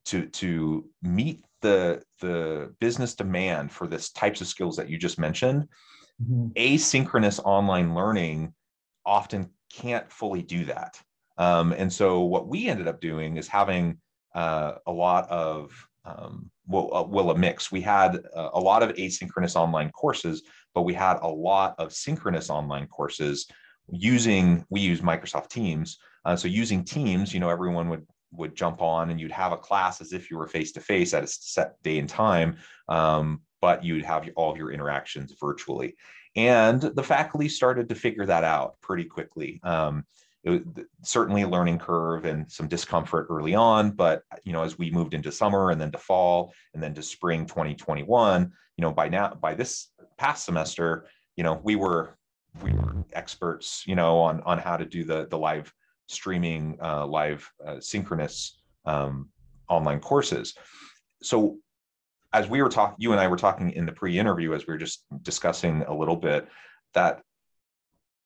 to, 0.06 0.27
to 0.27 0.86
meet 1.01 1.44
the 1.62 2.04
the 2.22 2.74
business 2.80 3.15
demand 3.15 3.72
for 3.72 3.88
this 3.88 4.12
types 4.12 4.39
of 4.39 4.48
skills 4.48 4.75
that 4.75 4.88
you 4.89 4.98
just 4.98 5.18
mentioned 5.18 5.68
mm-hmm. 6.22 6.48
asynchronous 6.56 7.39
online 7.44 7.96
learning 7.96 8.54
often 9.04 9.50
can't 9.74 10.12
fully 10.12 10.44
do 10.44 10.65
that 10.65 11.01
um, 11.38 11.72
and 11.74 11.92
so 11.92 12.22
what 12.22 12.48
we 12.48 12.68
ended 12.68 12.88
up 12.88 13.01
doing 13.01 13.38
is 13.38 13.48
having 13.48 13.98
uh, 14.36 14.74
a 14.86 14.92
lot 14.92 15.27
of 15.30 15.72
um, 16.04 16.51
well, 16.68 16.90
uh, 16.94 17.32
a 17.32 17.38
mix. 17.38 17.72
We 17.72 17.82
had 17.82 18.20
uh, 18.36 18.50
a 18.54 18.60
lot 18.60 18.84
of 18.84 18.94
asynchronous 18.94 19.56
online 19.56 19.92
courses, 19.92 20.44
but 20.74 20.84
we 20.84 20.94
had 20.94 21.18
a 21.22 21.28
lot 21.28 21.76
of 21.78 21.94
synchronous 21.94 22.50
online 22.50 22.88
courses 22.88 23.48
using. 23.90 24.66
We 24.70 24.82
use 24.82 25.02
Microsoft 25.02 25.50
Teams, 25.50 25.98
uh, 26.26 26.36
so 26.36 26.48
using 26.48 26.84
Teams, 26.84 27.34
you 27.34 27.40
know, 27.40 27.50
everyone 27.50 27.90
would 27.90 28.06
would 28.32 28.56
jump 28.56 28.82
on 28.82 29.12
and 29.12 29.20
you'd 29.20 29.32
have 29.32 29.52
a 29.52 29.58
class 29.58 30.02
as 30.02 30.12
if 30.12 30.30
you 30.30 30.38
were 30.38 30.48
face 30.48 30.72
to 30.74 30.82
face 30.82 31.14
at 31.14 31.24
a 31.24 31.28
set 31.28 31.82
day 31.84 32.00
and 32.00 32.10
time, 32.10 32.58
um, 32.90 33.42
but 33.62 33.84
you'd 33.84 34.04
have 34.04 34.28
all 34.36 34.52
of 34.52 34.58
your 34.58 34.72
interactions 34.72 35.34
virtually. 35.40 35.96
And 36.36 36.82
the 36.82 37.04
faculty 37.04 37.48
started 37.48 37.88
to 37.90 37.96
figure 37.96 38.26
that 38.26 38.44
out 38.44 38.82
pretty 38.82 39.06
quickly. 39.06 39.62
Um, 39.64 40.06
certainly 41.04 41.42
a 41.42 41.48
learning 41.48 41.80
curve 41.80 42.25
and 42.25 42.50
some 42.52 42.68
discomfort 42.68 43.28
early 43.30 43.56
on, 43.56 43.92
but 43.92 44.24
you 44.44 44.54
know, 44.54 44.64
as 44.64 44.78
we 44.78 44.92
moved 44.92 45.14
into 45.14 45.32
summer 45.32 45.72
and 45.72 45.82
then 45.82 45.92
to 45.92 45.98
fall 45.98 46.54
and 46.74 46.84
then 46.84 46.94
to 46.94 47.02
spring 47.02 47.46
2021, 47.46 48.52
you 48.78 48.82
know, 48.82 48.92
by 48.92 49.10
now, 49.10 49.34
by 49.34 49.54
this 49.54 49.90
past 50.18 50.46
semester, 50.46 51.08
you 51.36 51.44
know, 51.44 51.60
we 51.64 51.75
were 51.75 52.18
we 52.62 52.72
were 52.74 53.04
experts, 53.14 53.84
you 53.86 53.96
know, 53.96 54.20
on 54.20 54.42
on 54.42 54.60
how 54.60 54.78
to 54.78 54.86
do 54.86 55.04
the 55.04 55.28
the 55.28 55.38
live 55.38 55.74
streaming 56.08 56.78
uh, 56.82 57.06
live 57.06 57.50
uh, 57.66 57.80
synchronous 57.80 58.62
um, 58.86 59.30
online 59.68 60.00
courses. 60.00 60.54
So 61.24 61.58
as 62.34 62.48
we 62.48 62.62
were 62.62 62.70
talking, 62.70 62.98
you 63.00 63.12
and 63.14 63.20
I 63.20 63.28
were 63.28 63.38
talking 63.38 63.72
in 63.72 63.86
the 63.86 63.92
pre-interview 63.92 64.54
as 64.54 64.68
we 64.68 64.74
were 64.74 64.78
just 64.78 65.06
discussing 65.24 65.84
a 65.84 65.96
little 65.96 66.16
bit 66.18 66.48
that 66.94 67.22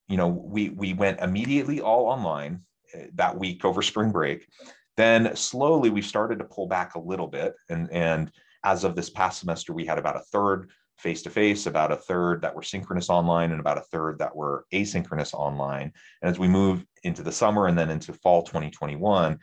you 0.10 0.18
know 0.18 0.28
we 0.28 0.70
we 0.70 0.94
went 0.94 1.22
immediately 1.22 1.80
all 1.80 2.08
online 2.08 2.62
uh, 2.94 3.04
that 3.16 3.38
week 3.38 3.64
over 3.64 3.82
spring 3.82 4.12
break. 4.12 4.48
Then 4.98 5.36
slowly 5.36 5.90
we 5.90 6.02
started 6.02 6.40
to 6.40 6.46
pull 6.46 6.68
back 6.68 6.96
a 6.96 7.00
little 7.00 7.28
bit, 7.28 7.54
and 7.70 7.90
and 7.92 8.32
as 8.66 8.84
of 8.84 8.96
this 8.96 9.10
past 9.10 9.40
semester, 9.40 9.72
we 9.72 9.86
had 9.86 9.98
about 9.98 10.18
a 10.18 10.24
third 10.32 10.70
face 10.98 11.22
to 11.22 11.30
face, 11.30 11.66
about 11.66 11.94
a 11.94 11.96
third 11.96 12.42
that 12.42 12.54
were 12.54 12.62
synchronous 12.62 13.10
online, 13.10 13.52
and 13.52 13.60
about 13.60 13.78
a 13.78 13.82
third 13.82 14.20
that 14.20 14.36
were 14.36 14.66
asynchronous 14.74 15.34
online. 15.34 15.94
And 16.22 16.30
as 16.30 16.38
we 16.38 16.50
move 16.50 16.86
into 17.04 17.24
the 17.24 17.32
summer 17.32 17.68
and 17.68 17.78
then 17.78 17.90
into 17.90 18.12
fall 18.12 18.44
2021, 18.44 19.40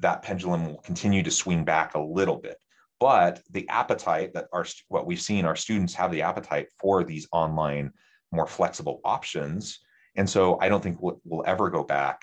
that 0.00 0.22
pendulum 0.22 0.66
will 0.66 0.78
continue 0.78 1.22
to 1.22 1.30
swing 1.30 1.64
back 1.64 1.94
a 1.94 2.00
little 2.00 2.36
bit. 2.36 2.58
But 3.00 3.42
the 3.50 3.68
appetite 3.68 4.34
that 4.34 4.48
our 4.52 4.66
what 4.88 5.06
we've 5.06 5.20
seen, 5.20 5.44
our 5.44 5.56
students 5.56 5.94
have 5.94 6.12
the 6.12 6.22
appetite 6.22 6.68
for 6.78 7.04
these 7.04 7.26
online, 7.32 7.92
more 8.32 8.46
flexible 8.46 9.00
options. 9.04 9.80
And 10.16 10.28
so 10.28 10.58
I 10.60 10.68
don't 10.68 10.82
think 10.82 11.00
we'll, 11.00 11.20
we'll 11.24 11.44
ever 11.46 11.70
go 11.70 11.82
back 11.82 12.22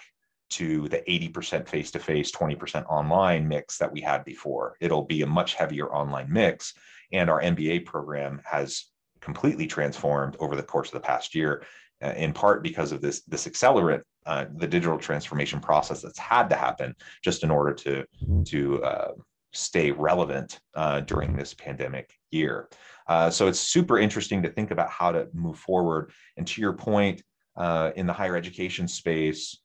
to 0.51 0.88
the 0.89 0.98
80% 1.07 1.67
face 1.67 1.91
to 1.91 2.00
face, 2.00 2.31
20% 2.31 2.86
online 2.88 3.48
mix 3.48 3.77
that 3.77 3.91
we 3.91 4.01
had 4.01 4.24
before. 4.25 4.75
It'll 4.81 5.03
be 5.03 5.21
a 5.21 5.27
much 5.27 5.55
heavier 5.55 5.93
online 5.93 6.31
mix. 6.31 6.74
And 7.13 7.29
our 7.29 7.41
MBA 7.41 7.86
program 7.86 8.41
has 8.45 8.86
completely 9.21 9.67
transformed 9.67 10.36
over 10.39 10.55
the 10.55 10.63
course 10.63 10.89
of 10.89 10.93
the 10.93 11.07
past 11.07 11.36
year, 11.36 11.63
uh, 12.03 12.13
in 12.17 12.33
part 12.33 12.63
because 12.63 12.91
of 12.91 13.01
this, 13.01 13.21
this 13.25 13.48
accelerant, 13.48 14.01
uh, 14.25 14.45
the 14.55 14.67
digital 14.67 14.98
transformation 14.98 15.60
process 15.60 16.01
that's 16.01 16.19
had 16.19 16.50
to 16.50 16.55
happen 16.55 16.95
just 17.24 17.43
in 17.43 17.51
order 17.51 17.74
to, 17.74 18.05
to 18.45 18.83
uh, 18.83 19.12
stay 19.53 19.91
relevant 19.91 20.60
uh, 20.75 21.01
during 21.01 21.36
this 21.36 21.53
pandemic 21.53 22.13
year. 22.31 22.69
Uh, 23.07 23.29
so 23.29 23.48
it's 23.48 23.60
super 23.60 24.00
interesting 24.00 24.41
to 24.41 24.50
think 24.50 24.71
about 24.71 24.89
how 24.89 25.12
to 25.12 25.27
move 25.33 25.60
forward. 25.60 26.12
And 26.38 26.48
to 26.48 26.62
your 26.62 26.74
point, 26.74 27.21
uh, 27.55 27.91
in 27.96 28.05
the 28.05 28.13
higher 28.13 28.36
education 28.36 28.88
space, 28.88 29.62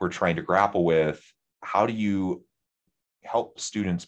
we're 0.00 0.08
trying 0.08 0.36
to 0.36 0.42
grapple 0.42 0.84
with 0.84 1.22
how 1.62 1.86
do 1.86 1.92
you 1.92 2.44
help 3.22 3.58
students 3.58 4.06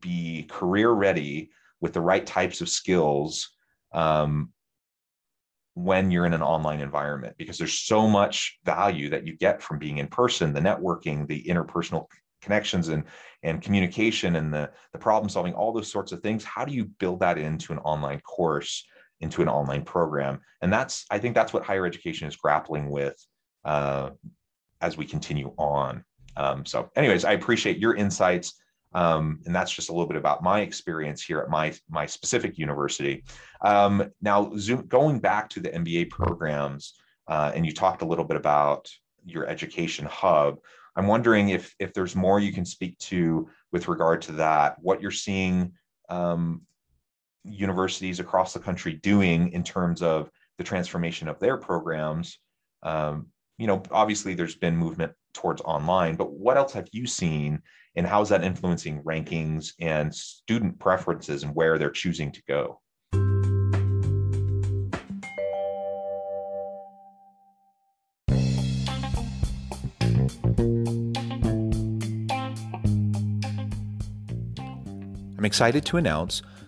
be 0.00 0.44
career 0.44 0.90
ready 0.90 1.50
with 1.80 1.92
the 1.92 2.00
right 2.00 2.26
types 2.26 2.60
of 2.60 2.68
skills 2.68 3.50
um, 3.92 4.52
when 5.74 6.10
you're 6.10 6.26
in 6.26 6.34
an 6.34 6.42
online 6.42 6.80
environment? 6.80 7.36
Because 7.38 7.56
there's 7.56 7.78
so 7.78 8.08
much 8.08 8.58
value 8.64 9.08
that 9.10 9.26
you 9.26 9.36
get 9.36 9.62
from 9.62 9.78
being 9.78 9.98
in 9.98 10.08
person 10.08 10.52
the 10.52 10.60
networking 10.60 11.26
the 11.26 11.42
interpersonal 11.44 12.06
connections 12.42 12.88
and 12.88 13.04
and 13.42 13.62
communication 13.62 14.36
and 14.36 14.52
the 14.52 14.70
the 14.92 14.98
problem 14.98 15.28
solving 15.28 15.54
all 15.54 15.72
those 15.72 15.90
sorts 15.90 16.12
of 16.12 16.20
things. 16.20 16.44
How 16.44 16.64
do 16.64 16.72
you 16.72 16.84
build 16.84 17.20
that 17.20 17.38
into 17.38 17.72
an 17.72 17.78
online 17.80 18.20
course 18.20 18.84
into 19.20 19.42
an 19.42 19.48
online 19.48 19.82
program 19.82 20.40
and 20.62 20.72
that's 20.72 21.04
i 21.10 21.18
think 21.18 21.34
that's 21.34 21.52
what 21.52 21.64
higher 21.64 21.86
education 21.86 22.28
is 22.28 22.36
grappling 22.36 22.90
with 22.90 23.16
uh, 23.64 24.10
as 24.80 24.96
we 24.96 25.04
continue 25.04 25.52
on 25.58 26.04
um, 26.36 26.64
so 26.64 26.90
anyways 26.96 27.24
i 27.24 27.32
appreciate 27.32 27.78
your 27.78 27.94
insights 27.94 28.54
um, 28.94 29.40
and 29.44 29.54
that's 29.54 29.72
just 29.72 29.90
a 29.90 29.92
little 29.92 30.06
bit 30.06 30.16
about 30.16 30.42
my 30.42 30.60
experience 30.60 31.22
here 31.22 31.40
at 31.40 31.50
my 31.50 31.74
my 31.90 32.06
specific 32.06 32.58
university. 32.58 33.24
Um, 33.60 34.10
now, 34.22 34.52
Zoom, 34.56 34.86
going 34.86 35.20
back 35.20 35.50
to 35.50 35.60
the 35.60 35.70
MBA 35.70 36.10
programs, 36.10 36.94
uh, 37.26 37.52
and 37.54 37.66
you 37.66 37.72
talked 37.72 38.02
a 38.02 38.06
little 38.06 38.24
bit 38.24 38.36
about 38.36 38.90
your 39.26 39.46
education 39.46 40.06
hub. 40.06 40.58
I'm 40.96 41.06
wondering 41.06 41.50
if 41.50 41.74
if 41.78 41.92
there's 41.92 42.16
more 42.16 42.40
you 42.40 42.52
can 42.52 42.64
speak 42.64 42.98
to 43.00 43.48
with 43.72 43.88
regard 43.88 44.22
to 44.22 44.32
that. 44.32 44.76
What 44.80 45.02
you're 45.02 45.10
seeing 45.10 45.72
um, 46.08 46.62
universities 47.48 48.20
across 48.20 48.52
the 48.52 48.60
country 48.60 48.94
doing 48.94 49.52
in 49.52 49.62
terms 49.62 50.02
of 50.02 50.30
the 50.58 50.64
transformation 50.64 51.28
of 51.28 51.38
their 51.38 51.56
programs. 51.56 52.38
Um, 52.82 53.26
you 53.58 53.66
know, 53.66 53.82
obviously 53.90 54.34
there's 54.34 54.56
been 54.56 54.76
movement 54.76 55.12
towards 55.34 55.60
online, 55.62 56.16
but 56.16 56.32
what 56.32 56.56
else 56.56 56.72
have 56.72 56.88
you 56.92 57.06
seen 57.06 57.60
and 57.96 58.06
how 58.06 58.22
is 58.22 58.28
that 58.28 58.44
influencing 58.44 59.02
rankings 59.02 59.72
and 59.80 60.14
student 60.14 60.78
preferences 60.78 61.42
and 61.42 61.54
where 61.54 61.78
they're 61.78 61.90
choosing 61.90 62.30
to 62.32 62.42
go? 62.46 62.80
I'm 75.36 75.44
excited 75.44 75.84
to 75.86 75.96
announce 75.96 76.42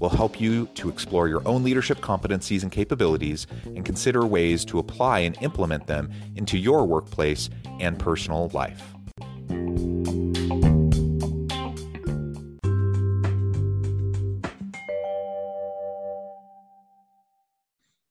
will 0.00 0.08
help 0.08 0.40
you 0.40 0.66
to 0.74 0.88
explore 0.88 1.28
your 1.28 1.46
own 1.46 1.62
leadership 1.62 1.98
competencies 1.98 2.62
and 2.62 2.72
capabilities 2.72 3.46
and 3.64 3.84
consider 3.84 4.26
ways 4.26 4.64
to 4.66 4.78
apply 4.78 5.20
and 5.20 5.36
implement 5.42 5.86
them 5.86 6.10
into 6.36 6.58
your 6.58 6.86
workplace 6.86 7.50
and 7.80 7.98
personal 7.98 8.48
life. 8.52 8.94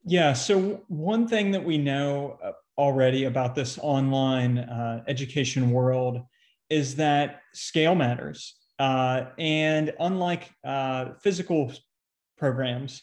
Yeah. 0.10 0.32
So, 0.32 0.84
one 0.88 1.28
thing 1.28 1.52
that 1.52 1.66
we 1.66 1.78
know 1.78 2.40
uh, 2.42 2.54
already 2.78 3.26
about 3.26 3.56
this 3.56 3.78
online 3.82 4.60
uh, 4.60 5.04
education 5.08 5.72
world 5.72 6.22
is 6.70 6.96
that 6.96 7.42
scale 7.54 7.94
matters. 7.94 8.56
Uh, 8.80 9.26
and 9.38 9.94
unlike 10.00 10.52
uh, 10.64 11.14
physical 11.22 11.72
programs, 12.38 13.02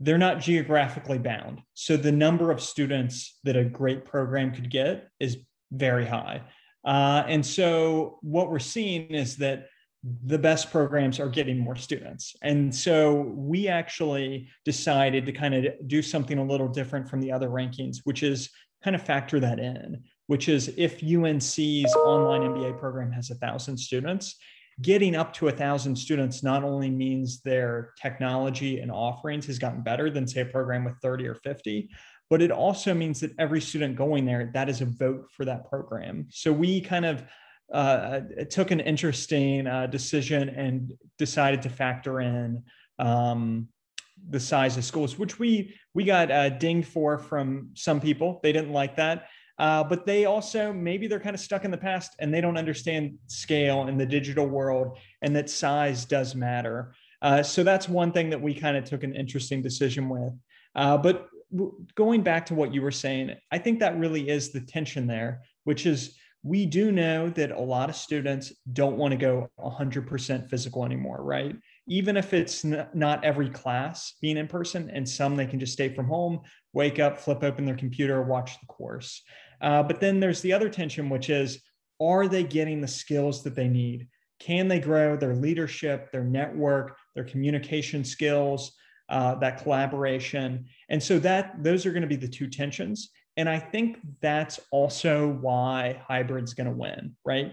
they're 0.00 0.18
not 0.18 0.40
geographically 0.40 1.18
bound. 1.18 1.60
So, 1.74 1.96
the 1.96 2.12
number 2.12 2.50
of 2.50 2.60
students 2.60 3.38
that 3.44 3.56
a 3.56 3.64
great 3.64 4.04
program 4.04 4.52
could 4.52 4.70
get 4.70 5.08
is 5.20 5.38
very 5.70 6.06
high. 6.06 6.42
Uh, 6.84 7.24
and 7.26 7.44
so, 7.44 8.18
what 8.22 8.50
we're 8.50 8.58
seeing 8.58 9.10
is 9.10 9.36
that 9.36 9.66
the 10.24 10.38
best 10.38 10.70
programs 10.70 11.20
are 11.20 11.28
getting 11.28 11.58
more 11.58 11.76
students. 11.76 12.34
And 12.42 12.74
so 12.74 13.32
we 13.36 13.68
actually 13.68 14.48
decided 14.64 15.26
to 15.26 15.32
kind 15.32 15.54
of 15.54 15.66
do 15.86 16.02
something 16.02 16.38
a 16.38 16.44
little 16.44 16.66
different 16.66 17.08
from 17.08 17.20
the 17.20 17.30
other 17.30 17.48
rankings, 17.48 17.98
which 18.02 18.24
is 18.24 18.50
kind 18.82 18.96
of 18.96 19.02
factor 19.02 19.38
that 19.38 19.60
in, 19.60 20.02
which 20.26 20.48
is 20.48 20.72
if 20.76 21.02
UNC's 21.02 21.94
online 21.94 22.42
MBA 22.42 22.78
program 22.80 23.12
has 23.12 23.30
a 23.30 23.36
thousand 23.36 23.76
students, 23.76 24.36
getting 24.80 25.14
up 25.14 25.32
to 25.34 25.48
a 25.48 25.52
thousand 25.52 25.96
students 25.96 26.42
not 26.42 26.64
only 26.64 26.90
means 26.90 27.40
their 27.42 27.92
technology 28.00 28.80
and 28.80 28.90
offerings 28.90 29.46
has 29.46 29.58
gotten 29.58 29.82
better 29.82 30.10
than 30.10 30.26
say 30.26 30.40
a 30.40 30.46
program 30.46 30.84
with 30.84 30.94
30 31.02 31.28
or 31.28 31.34
50, 31.34 31.90
but 32.30 32.40
it 32.40 32.50
also 32.50 32.94
means 32.94 33.20
that 33.20 33.32
every 33.38 33.60
student 33.60 33.96
going 33.96 34.24
there, 34.24 34.50
that 34.54 34.68
is 34.68 34.80
a 34.80 34.86
vote 34.86 35.26
for 35.30 35.44
that 35.44 35.68
program. 35.68 36.26
So 36.30 36.52
we 36.52 36.80
kind 36.80 37.04
of 37.04 37.24
uh, 37.72 38.20
took 38.50 38.70
an 38.70 38.80
interesting 38.80 39.66
uh, 39.66 39.86
decision 39.86 40.48
and 40.48 40.92
decided 41.18 41.62
to 41.62 41.68
factor 41.68 42.20
in 42.20 42.62
um, 42.98 43.68
the 44.30 44.40
size 44.40 44.76
of 44.76 44.84
schools, 44.84 45.18
which 45.18 45.38
we 45.38 45.74
we 45.94 46.04
got 46.04 46.30
uh, 46.30 46.48
dinged 46.50 46.88
for 46.88 47.18
from 47.18 47.70
some 47.74 48.00
people. 48.00 48.40
They 48.42 48.52
didn't 48.52 48.72
like 48.72 48.96
that, 48.96 49.28
uh, 49.58 49.84
but 49.84 50.06
they 50.06 50.24
also 50.24 50.72
maybe 50.72 51.06
they're 51.06 51.20
kind 51.20 51.34
of 51.34 51.40
stuck 51.40 51.64
in 51.64 51.70
the 51.70 51.78
past 51.78 52.14
and 52.18 52.32
they 52.32 52.40
don't 52.40 52.56
understand 52.56 53.16
scale 53.26 53.88
in 53.88 53.96
the 53.96 54.06
digital 54.06 54.46
world 54.46 54.98
and 55.22 55.34
that 55.36 55.50
size 55.50 56.04
does 56.04 56.34
matter. 56.34 56.94
Uh, 57.20 57.42
so 57.42 57.62
that's 57.62 57.88
one 57.88 58.12
thing 58.12 58.30
that 58.30 58.40
we 58.40 58.54
kind 58.54 58.76
of 58.76 58.84
took 58.84 59.04
an 59.04 59.14
interesting 59.14 59.62
decision 59.62 60.08
with. 60.08 60.32
Uh, 60.74 60.96
but 60.96 61.28
going 61.94 62.22
back 62.22 62.46
to 62.46 62.54
what 62.54 62.72
you 62.74 62.82
were 62.82 62.90
saying, 62.90 63.34
I 63.50 63.58
think 63.58 63.78
that 63.80 63.98
really 63.98 64.28
is 64.28 64.50
the 64.50 64.60
tension 64.60 65.06
there, 65.06 65.42
which 65.64 65.86
is 65.86 66.16
we 66.42 66.66
do 66.66 66.90
know 66.90 67.30
that 67.30 67.52
a 67.52 67.60
lot 67.60 67.88
of 67.88 67.96
students 67.96 68.52
don't 68.72 68.96
want 68.96 69.12
to 69.12 69.16
go 69.16 69.48
100% 69.60 70.50
physical 70.50 70.84
anymore, 70.84 71.22
right? 71.22 71.54
Even 71.88 72.16
if 72.16 72.32
it's 72.32 72.64
not 72.64 73.24
every 73.24 73.48
class 73.48 74.14
being 74.20 74.36
in 74.36 74.46
person, 74.46 74.90
and 74.90 75.08
some 75.08 75.36
they 75.36 75.46
can 75.46 75.58
just 75.58 75.72
stay 75.72 75.88
from 75.88 76.06
home, 76.06 76.40
wake 76.72 76.98
up, 76.98 77.18
flip 77.18 77.42
open 77.42 77.64
their 77.64 77.76
computer, 77.76 78.22
watch 78.22 78.58
the 78.60 78.66
course. 78.66 79.22
Uh, 79.60 79.82
but 79.82 80.00
then 80.00 80.20
there's 80.20 80.40
the 80.40 80.52
other 80.52 80.68
tension, 80.68 81.08
which 81.08 81.28
is 81.28 81.60
are 82.00 82.28
they 82.28 82.44
getting 82.44 82.80
the 82.80 82.88
skills 82.88 83.42
that 83.44 83.54
they 83.54 83.68
need? 83.68 84.08
Can 84.40 84.66
they 84.66 84.80
grow 84.80 85.16
their 85.16 85.36
leadership, 85.36 86.10
their 86.10 86.24
network, 86.24 86.96
their 87.14 87.24
communication 87.24 88.04
skills, 88.04 88.72
uh, 89.08 89.36
that 89.36 89.62
collaboration? 89.62 90.66
And 90.88 91.00
so 91.00 91.18
that 91.20 91.62
those 91.62 91.86
are 91.86 91.92
going 91.92 92.02
to 92.02 92.08
be 92.08 92.16
the 92.16 92.28
two 92.28 92.48
tensions. 92.48 93.10
And 93.36 93.48
I 93.48 93.58
think 93.58 93.98
that's 94.20 94.58
also 94.72 95.38
why 95.40 96.02
hybrid's 96.08 96.54
going 96.54 96.66
to 96.66 96.76
win, 96.76 97.16
right? 97.24 97.52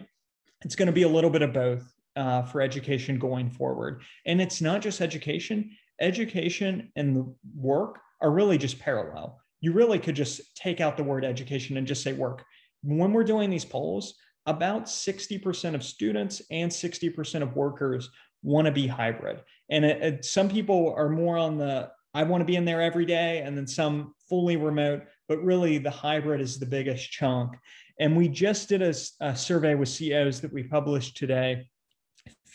It's 0.65 0.75
going 0.75 0.87
to 0.87 0.91
be 0.91 1.03
a 1.03 1.07
little 1.07 1.29
bit 1.29 1.41
of 1.41 1.53
both 1.53 1.93
uh, 2.15 2.43
for 2.43 2.62
education 2.62 3.17
going 3.19 3.50
forward. 3.50 4.02
And 4.26 4.41
it's 4.41 4.62
not 4.62 4.82
just 4.82 5.02
education, 5.02 5.72
education 6.02 6.91
and 6.95 7.15
the 7.15 7.36
work 7.56 8.00
are 8.22 8.32
really 8.32 8.58
just 8.58 8.80
parallel. 8.80 9.39
You 9.62 9.74
really 9.74 10.00
could 10.00 10.15
just 10.15 10.56
take 10.56 10.82
out 10.82 10.98
the 10.98 11.04
word 11.04 11.26
education 11.26 11.78
and 11.78 11.88
just 11.88 12.04
say 12.04 12.13
work. 12.13 12.43
When 12.82 13.12
we're 13.12 13.24
doing 13.24 13.50
these 13.50 13.65
polls, 13.65 14.15
about 14.45 14.86
60% 14.86 15.76
of 15.76 15.84
students 15.84 16.41
and 16.50 16.72
60% 16.72 17.41
of 17.41 17.56
workers 17.56 18.10
want 18.41 18.65
to 18.65 18.72
be 18.72 18.88
hybrid. 18.88 19.41
And 19.69 19.84
it, 19.84 20.02
it, 20.02 20.26
some 20.26 20.50
people 20.50 20.93
are 20.95 21.10
more 21.10 21.38
on 21.38 21.58
the 21.58 21.91
I 22.15 22.24
want 22.24 22.41
to 22.41 22.45
be 22.45 22.56
in 22.56 22.65
there 22.65 22.82
every 22.82 23.06
day, 23.06 23.43
and 23.43 23.56
then 23.56 23.67
some 23.67 24.15
fully 24.28 24.58
remote 24.58 25.04
but 25.30 25.41
really 25.43 25.78
the 25.78 25.91
hybrid 25.91 26.41
is 26.41 26.60
the 26.60 26.65
biggest 26.65 27.10
chunk. 27.12 27.56
And 28.00 28.17
we 28.17 28.28
just 28.28 28.67
did 28.67 28.82
a, 28.82 28.93
a 29.22 29.36
survey 29.36 29.76
with 29.76 29.88
CEOs 29.88 30.41
that 30.41 30.52
we 30.52 30.63
published 30.63 31.15
today. 31.15 31.67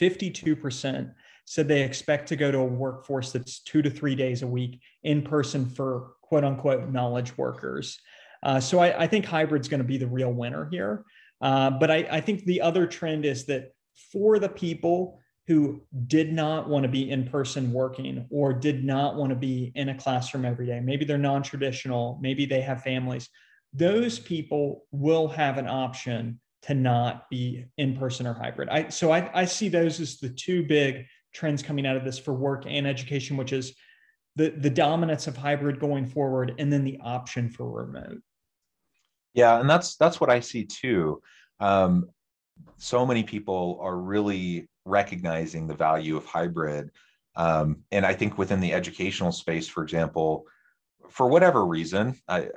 52% 0.01 1.13
said 1.47 1.69
they 1.69 1.83
expect 1.83 2.29
to 2.29 2.37
go 2.37 2.51
to 2.51 2.59
a 2.59 2.65
workforce 2.65 3.33
that's 3.33 3.61
two 3.61 3.83
to 3.83 3.91
three 3.91 4.15
days 4.15 4.43
a 4.43 4.47
week 4.47 4.81
in 5.03 5.23
person 5.23 5.69
for 5.69 6.13
quote 6.23 6.45
unquote 6.45 6.89
knowledge 6.89 7.37
workers. 7.37 7.99
Uh, 8.43 8.61
so 8.61 8.79
I, 8.79 9.05
I, 9.05 9.07
think 9.07 9.25
hybrid's 9.25 9.69
going 9.69 9.79
to 9.79 9.87
be 9.87 9.97
the 9.97 10.07
real 10.07 10.33
winner 10.33 10.69
here. 10.71 11.05
Uh, 11.41 11.71
but 11.71 11.91
I, 11.91 12.07
I 12.11 12.21
think 12.21 12.45
the 12.45 12.61
other 12.61 12.87
trend 12.87 13.25
is 13.25 13.47
that 13.47 13.73
for 14.13 14.39
the 14.39 14.49
people 14.49 15.19
who 15.47 15.83
did 16.07 16.33
not 16.33 16.69
want 16.69 16.85
to 16.85 16.89
be 16.89 17.11
in 17.11 17.29
person 17.29 17.73
working 17.73 18.27
or 18.31 18.53
did 18.53 18.85
not 18.85 19.17
want 19.17 19.31
to 19.31 19.37
be 19.37 19.73
in 19.75 19.91
a 19.91 19.95
classroom 19.95 20.45
every 20.45 20.67
day. 20.67 20.81
Maybe 20.81 21.05
they're 21.05 21.19
non 21.19 21.43
traditional, 21.43 22.19
maybe 22.23 22.47
they 22.47 22.63
have 22.63 22.83
families. 22.83 23.29
Those 23.73 24.19
people 24.19 24.85
will 24.91 25.29
have 25.29 25.59
an 25.59 25.69
option 25.69 26.41
to 26.67 26.75
not 26.75 27.29
be 27.29 27.67
in 27.77 27.97
person 27.97 28.27
or 28.27 28.33
hybrid. 28.33 28.69
I, 28.71 28.89
so 28.89 29.13
I, 29.13 29.31
I 29.35 29.45
see 29.45 29.69
those 29.69 30.01
as 30.01 30.19
the 30.19 30.31
two 30.31 30.65
big 30.65 31.05
trends 31.35 31.63
coming 31.63 31.87
out 31.87 31.97
of 31.97 32.05
this 32.05 32.19
for 32.19 32.33
work 32.33 32.65
and 32.67 32.87
education, 32.87 33.37
which 33.37 33.53
is 33.53 33.75
the, 34.37 34.51
the 34.51 34.71
dominance 34.71 35.27
of 35.27 35.37
hybrid 35.37 35.79
going 35.79 36.07
forward 36.07 36.55
and 36.59 36.73
then 36.73 36.85
the 36.85 36.99
option 37.03 37.51
for 37.51 37.71
remote. 37.71 38.21
Yeah, 39.35 39.61
and 39.61 39.69
that's 39.69 39.97
that's 39.97 40.21
what 40.21 40.31
I 40.31 40.41
see 40.41 40.65
too. 40.65 41.21
Um, 41.61 42.09
so 42.79 43.05
many 43.05 43.25
people 43.25 43.79
are 43.83 43.99
really 43.99 44.69
recognizing 44.85 45.67
the 45.67 45.75
value 45.75 46.17
of 46.17 46.25
hybrid. 46.25 46.91
Um, 47.37 47.79
and 47.91 48.07
I 48.07 48.15
think 48.15 48.39
within 48.39 48.61
the 48.61 48.73
educational 48.73 49.33
space, 49.33 49.67
for 49.67 49.83
example, 49.83 50.45
for 51.11 51.27
whatever 51.27 51.67
reason, 51.67 52.17
I, 52.29 52.49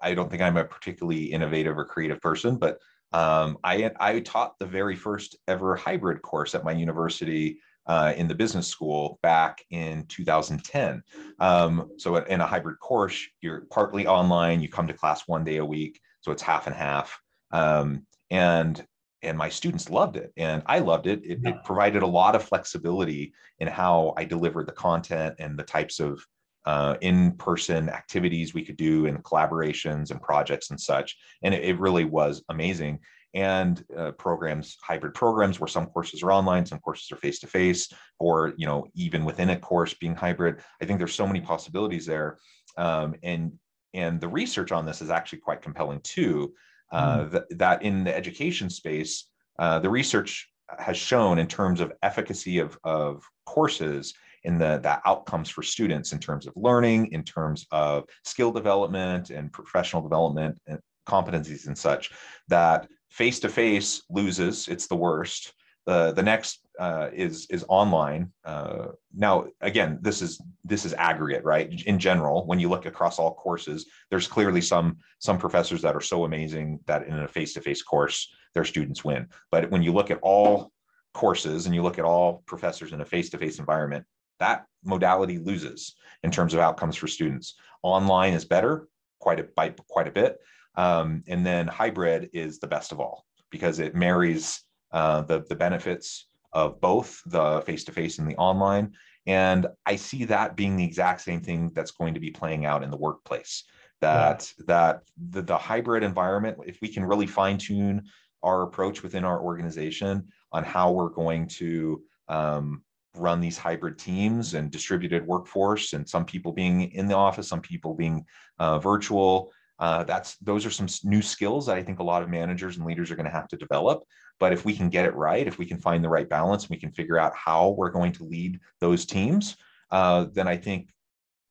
I 0.00 0.14
don't 0.14 0.30
think 0.30 0.42
I'm 0.42 0.56
a 0.56 0.64
particularly 0.64 1.24
innovative 1.24 1.76
or 1.76 1.84
creative 1.84 2.20
person, 2.20 2.56
but 2.56 2.78
um, 3.12 3.58
I, 3.62 3.90
I 4.00 4.20
taught 4.20 4.58
the 4.58 4.66
very 4.66 4.96
first 4.96 5.36
ever 5.48 5.76
hybrid 5.76 6.22
course 6.22 6.54
at 6.54 6.64
my 6.64 6.72
university 6.72 7.58
uh, 7.86 8.14
in 8.16 8.28
the 8.28 8.34
business 8.34 8.68
school 8.68 9.18
back 9.22 9.64
in 9.70 10.06
2010. 10.06 11.02
Um, 11.40 11.90
so 11.98 12.16
in 12.16 12.40
a 12.40 12.46
hybrid 12.46 12.78
course, 12.78 13.20
you're 13.40 13.62
partly 13.70 14.06
online, 14.06 14.60
you 14.60 14.68
come 14.68 14.86
to 14.86 14.94
class 14.94 15.26
one 15.26 15.44
day 15.44 15.56
a 15.56 15.64
week, 15.64 16.00
so 16.20 16.30
it's 16.32 16.42
half 16.42 16.66
and 16.66 16.76
half. 16.76 17.20
Um, 17.50 18.06
and 18.30 18.84
and 19.24 19.38
my 19.38 19.48
students 19.48 19.88
loved 19.88 20.16
it 20.16 20.32
and 20.36 20.62
i 20.66 20.80
loved 20.80 21.06
it. 21.06 21.20
it. 21.24 21.38
it 21.44 21.64
provided 21.64 22.02
a 22.02 22.06
lot 22.06 22.34
of 22.34 22.42
flexibility 22.42 23.32
in 23.60 23.68
how 23.68 24.14
i 24.16 24.24
delivered 24.24 24.66
the 24.66 24.72
content 24.72 25.34
and 25.38 25.56
the 25.56 25.62
types 25.62 26.00
of 26.00 26.26
uh, 26.64 26.96
in-person 27.00 27.88
activities 27.88 28.54
we 28.54 28.64
could 28.64 28.76
do 28.76 29.06
and 29.06 29.22
collaborations 29.24 30.10
and 30.10 30.22
projects 30.22 30.70
and 30.70 30.80
such. 30.80 31.16
And 31.42 31.54
it, 31.54 31.64
it 31.64 31.78
really 31.78 32.04
was 32.04 32.42
amazing. 32.48 33.00
And 33.34 33.82
uh, 33.96 34.12
programs 34.12 34.76
hybrid 34.82 35.14
programs 35.14 35.58
where 35.58 35.68
some 35.68 35.86
courses 35.86 36.22
are 36.22 36.30
online 36.30 36.66
some 36.66 36.80
courses 36.80 37.10
are 37.10 37.16
face 37.16 37.38
to 37.40 37.46
face 37.46 37.88
or 38.18 38.52
you 38.58 38.66
know 38.66 38.86
even 38.94 39.24
within 39.24 39.48
a 39.50 39.58
course 39.58 39.94
being 39.94 40.14
hybrid. 40.14 40.60
I 40.82 40.84
think 40.84 40.98
there's 40.98 41.14
so 41.14 41.26
many 41.26 41.40
possibilities 41.40 42.04
there. 42.04 42.38
Um, 42.76 43.14
and 43.22 43.52
and 43.94 44.20
the 44.20 44.28
research 44.28 44.70
on 44.70 44.84
this 44.84 45.00
is 45.00 45.10
actually 45.10 45.38
quite 45.40 45.62
compelling 45.62 46.00
too. 46.02 46.52
Uh, 46.90 47.20
mm. 47.20 47.30
that, 47.30 47.58
that 47.58 47.82
in 47.82 48.04
the 48.04 48.14
education 48.14 48.68
space, 48.68 49.28
uh, 49.58 49.78
the 49.78 49.88
research 49.88 50.50
has 50.78 50.96
shown 50.96 51.38
in 51.38 51.46
terms 51.46 51.80
of 51.80 51.92
efficacy 52.02 52.58
of, 52.58 52.78
of 52.84 53.22
courses 53.46 54.14
in 54.44 54.58
the, 54.58 54.78
the 54.82 55.00
outcomes 55.06 55.48
for 55.48 55.62
students 55.62 56.12
in 56.12 56.18
terms 56.18 56.46
of 56.46 56.52
learning, 56.56 57.12
in 57.12 57.22
terms 57.22 57.66
of 57.70 58.04
skill 58.24 58.52
development 58.52 59.30
and 59.30 59.52
professional 59.52 60.02
development 60.02 60.58
and 60.66 60.78
competencies 61.06 61.66
and 61.66 61.76
such, 61.76 62.10
that 62.48 62.88
face 63.10 63.40
to 63.40 63.48
face 63.48 64.02
loses, 64.10 64.68
it's 64.68 64.86
the 64.86 64.96
worst. 64.96 65.52
The, 65.84 66.12
the 66.12 66.22
next 66.22 66.60
uh, 66.78 67.08
is 67.12 67.46
is 67.50 67.64
online. 67.68 68.32
Uh, 68.44 68.88
now, 69.12 69.46
again, 69.60 69.98
this 70.00 70.22
is 70.22 70.40
this 70.64 70.84
is 70.84 70.94
aggregate, 70.94 71.44
right? 71.44 71.82
In 71.86 71.98
general, 71.98 72.46
when 72.46 72.60
you 72.60 72.68
look 72.68 72.86
across 72.86 73.18
all 73.18 73.34
courses, 73.34 73.86
there's 74.08 74.28
clearly 74.28 74.60
some 74.60 74.98
some 75.18 75.38
professors 75.38 75.82
that 75.82 75.96
are 75.96 76.00
so 76.00 76.24
amazing 76.24 76.78
that 76.86 77.06
in 77.08 77.18
a 77.18 77.28
face-to-face 77.28 77.82
course, 77.82 78.32
their 78.54 78.64
students 78.64 79.04
win. 79.04 79.26
But 79.50 79.70
when 79.70 79.82
you 79.82 79.92
look 79.92 80.12
at 80.12 80.20
all 80.22 80.70
courses 81.14 81.66
and 81.66 81.74
you 81.74 81.82
look 81.82 81.98
at 81.98 82.04
all 82.04 82.42
professors 82.46 82.92
in 82.92 83.00
a 83.00 83.04
face-to-face 83.04 83.58
environment, 83.58 84.04
that 84.42 84.66
modality 84.84 85.38
loses 85.38 85.94
in 86.24 86.30
terms 86.30 86.54
of 86.54 86.60
outcomes 86.60 86.96
for 86.96 87.08
students. 87.08 87.54
Online 87.82 88.34
is 88.34 88.44
better, 88.44 88.88
quite 89.20 89.40
a 89.40 89.44
by 89.58 89.70
quite 89.88 90.08
a 90.08 90.12
bit, 90.20 90.38
um, 90.76 91.22
and 91.28 91.44
then 91.46 91.66
hybrid 91.66 92.30
is 92.32 92.58
the 92.58 92.66
best 92.66 92.92
of 92.92 93.00
all 93.00 93.24
because 93.50 93.78
it 93.78 93.94
marries 93.94 94.62
uh, 94.92 95.22
the 95.22 95.44
the 95.48 95.56
benefits 95.66 96.28
of 96.52 96.80
both 96.80 97.22
the 97.26 97.62
face-to-face 97.66 98.18
and 98.18 98.30
the 98.30 98.36
online. 98.36 98.92
And 99.26 99.66
I 99.86 99.96
see 99.96 100.24
that 100.26 100.56
being 100.56 100.76
the 100.76 100.84
exact 100.84 101.20
same 101.22 101.40
thing 101.40 101.70
that's 101.74 101.92
going 101.92 102.14
to 102.14 102.20
be 102.20 102.30
playing 102.30 102.66
out 102.66 102.82
in 102.82 102.90
the 102.90 103.02
workplace. 103.08 103.64
That 104.00 104.52
yeah. 104.58 104.64
that 104.66 105.02
the, 105.30 105.42
the 105.42 105.56
hybrid 105.56 106.02
environment, 106.02 106.58
if 106.66 106.78
we 106.82 106.88
can 106.88 107.04
really 107.04 107.26
fine-tune 107.26 108.02
our 108.42 108.62
approach 108.62 109.02
within 109.02 109.24
our 109.24 109.40
organization 109.40 110.28
on 110.50 110.64
how 110.64 110.90
we're 110.90 111.08
going 111.22 111.46
to 111.46 112.02
um, 112.28 112.82
run 113.14 113.40
these 113.40 113.58
hybrid 113.58 113.98
teams 113.98 114.54
and 114.54 114.70
distributed 114.70 115.26
workforce, 115.26 115.92
and 115.92 116.08
some 116.08 116.24
people 116.24 116.52
being 116.52 116.92
in 116.92 117.06
the 117.06 117.16
office, 117.16 117.48
some 117.48 117.60
people 117.60 117.94
being 117.94 118.24
uh, 118.58 118.78
virtual. 118.78 119.52
Uh, 119.78 120.04
that's 120.04 120.36
those 120.36 120.64
are 120.64 120.70
some 120.70 120.86
new 121.04 121.22
skills 121.22 121.66
that 121.66 121.76
I 121.76 121.82
think 121.82 121.98
a 121.98 122.04
lot 122.04 122.22
of 122.22 122.30
managers 122.30 122.76
and 122.76 122.86
leaders 122.86 123.10
are 123.10 123.16
going 123.16 123.26
to 123.26 123.32
have 123.32 123.48
to 123.48 123.56
develop. 123.56 124.04
But 124.38 124.52
if 124.52 124.64
we 124.64 124.74
can 124.74 124.88
get 124.88 125.06
it 125.06 125.14
right, 125.14 125.46
if 125.46 125.58
we 125.58 125.66
can 125.66 125.78
find 125.78 126.02
the 126.02 126.08
right 126.08 126.28
balance, 126.28 126.70
we 126.70 126.76
can 126.76 126.92
figure 126.92 127.18
out 127.18 127.34
how 127.34 127.70
we're 127.70 127.90
going 127.90 128.12
to 128.12 128.24
lead 128.24 128.60
those 128.80 129.04
teams, 129.04 129.56
uh, 129.90 130.26
then 130.32 130.48
I 130.48 130.56
think 130.56 130.90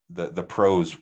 the 0.09 0.31
the 0.31 0.43
pros 0.43 0.97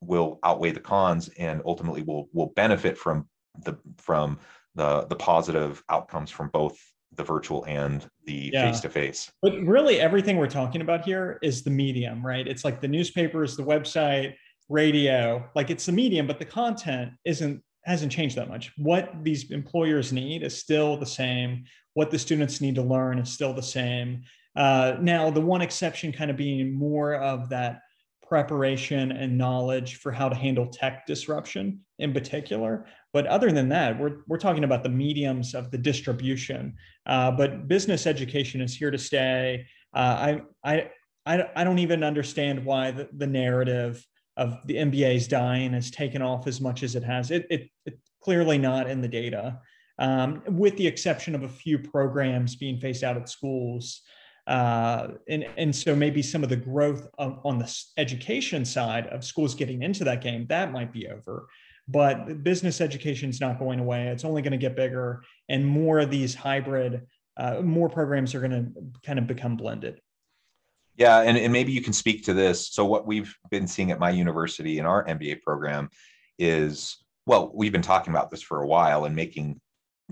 will 0.00 0.40
outweigh 0.42 0.72
the 0.72 0.80
cons 0.80 1.30
and 1.38 1.62
ultimately 1.64 2.02
will 2.02 2.28
will 2.32 2.52
benefit 2.56 2.98
from 2.98 3.28
the 3.64 3.78
from 3.98 4.38
the 4.74 5.06
the 5.06 5.16
positive 5.16 5.82
outcomes 5.88 6.30
from 6.30 6.48
both 6.48 6.78
the 7.14 7.24
virtual 7.24 7.64
and 7.64 8.06
the 8.24 8.50
face 8.52 8.80
to 8.80 8.88
face. 8.88 9.30
But 9.42 9.52
really 9.62 10.00
everything 10.00 10.36
we're 10.36 10.46
talking 10.46 10.80
about 10.80 11.04
here 11.04 11.38
is 11.42 11.62
the 11.62 11.70
medium, 11.70 12.24
right? 12.24 12.46
It's 12.46 12.64
like 12.64 12.80
the 12.80 12.88
newspapers, 12.88 13.56
the 13.56 13.64
website, 13.64 14.34
radio, 14.68 15.48
like 15.54 15.70
it's 15.70 15.86
the 15.86 15.92
medium, 15.92 16.26
but 16.26 16.38
the 16.38 16.44
content 16.44 17.12
isn't 17.24 17.62
hasn't 17.84 18.12
changed 18.12 18.36
that 18.36 18.48
much. 18.48 18.72
What 18.76 19.12
these 19.22 19.50
employers 19.50 20.12
need 20.12 20.42
is 20.42 20.56
still 20.56 20.96
the 20.96 21.06
same. 21.06 21.64
What 21.94 22.10
the 22.10 22.18
students 22.18 22.60
need 22.60 22.76
to 22.76 22.82
learn 22.82 23.18
is 23.18 23.32
still 23.32 23.52
the 23.52 23.62
same. 23.62 24.22
Uh, 24.54 24.96
now, 25.00 25.30
the 25.30 25.40
one 25.40 25.62
exception 25.62 26.12
kind 26.12 26.30
of 26.30 26.36
being 26.36 26.72
more 26.72 27.14
of 27.14 27.48
that 27.48 27.80
preparation 28.32 29.12
and 29.12 29.36
knowledge 29.36 29.96
for 29.96 30.10
how 30.10 30.26
to 30.26 30.34
handle 30.34 30.66
tech 30.66 31.04
disruption 31.04 31.78
in 31.98 32.14
particular. 32.14 32.86
But 33.12 33.26
other 33.26 33.52
than 33.52 33.68
that, 33.68 34.00
we're, 34.00 34.20
we're 34.26 34.38
talking 34.38 34.64
about 34.64 34.82
the 34.82 34.88
mediums 34.88 35.54
of 35.54 35.70
the 35.70 35.76
distribution. 35.76 36.74
Uh, 37.04 37.30
but 37.30 37.68
business 37.68 38.06
education 38.06 38.62
is 38.62 38.74
here 38.74 38.90
to 38.90 38.96
stay. 38.96 39.66
Uh, 39.92 40.40
I, 40.64 40.88
I, 41.26 41.46
I 41.54 41.62
don't 41.62 41.78
even 41.78 42.02
understand 42.02 42.64
why 42.64 42.90
the, 42.92 43.06
the 43.18 43.26
narrative 43.26 44.02
of 44.38 44.56
the 44.64 44.76
MBA's 44.76 45.28
dying 45.28 45.74
has 45.74 45.90
taken 45.90 46.22
off 46.22 46.46
as 46.46 46.58
much 46.58 46.82
as 46.82 46.96
it 46.96 47.04
has. 47.04 47.30
It, 47.30 47.46
it, 47.50 47.68
it 47.84 47.98
clearly 48.22 48.56
not 48.56 48.88
in 48.88 49.02
the 49.02 49.08
data, 49.08 49.60
um, 49.98 50.42
with 50.46 50.74
the 50.78 50.86
exception 50.86 51.34
of 51.34 51.42
a 51.42 51.50
few 51.50 51.78
programs 51.78 52.56
being 52.56 52.78
phased 52.78 53.04
out 53.04 53.18
at 53.18 53.28
schools. 53.28 54.00
Uh, 54.46 55.08
and, 55.28 55.46
and 55.56 55.74
so 55.74 55.94
maybe 55.94 56.22
some 56.22 56.42
of 56.42 56.48
the 56.48 56.56
growth 56.56 57.06
of, 57.18 57.38
on 57.44 57.58
the 57.58 57.84
education 57.96 58.64
side 58.64 59.06
of 59.08 59.24
schools 59.24 59.54
getting 59.54 59.82
into 59.82 60.04
that 60.04 60.20
game, 60.20 60.46
that 60.48 60.72
might 60.72 60.92
be 60.92 61.08
over. 61.08 61.46
But 61.88 62.42
business 62.42 62.80
education 62.80 63.30
is 63.30 63.40
not 63.40 63.58
going 63.58 63.80
away. 63.80 64.08
It's 64.08 64.24
only 64.24 64.42
going 64.42 64.52
to 64.52 64.58
get 64.58 64.76
bigger, 64.76 65.22
and 65.48 65.66
more 65.66 65.98
of 65.98 66.10
these 66.10 66.34
hybrid, 66.34 67.06
uh, 67.36 67.60
more 67.60 67.88
programs 67.88 68.34
are 68.34 68.40
going 68.40 68.52
to 68.52 69.00
kind 69.04 69.18
of 69.18 69.26
become 69.26 69.56
blended. 69.56 70.00
Yeah, 70.96 71.20
and, 71.22 71.36
and 71.36 71.52
maybe 71.52 71.72
you 71.72 71.82
can 71.82 71.92
speak 71.92 72.24
to 72.26 72.34
this. 72.34 72.68
So, 72.72 72.84
what 72.84 73.06
we've 73.06 73.34
been 73.50 73.66
seeing 73.66 73.90
at 73.90 73.98
my 73.98 74.10
university 74.10 74.78
in 74.78 74.86
our 74.86 75.04
MBA 75.04 75.42
program 75.42 75.88
is 76.38 77.02
well, 77.26 77.50
we've 77.54 77.72
been 77.72 77.82
talking 77.82 78.12
about 78.12 78.30
this 78.30 78.42
for 78.42 78.62
a 78.62 78.66
while 78.66 79.04
and 79.04 79.14
making, 79.14 79.60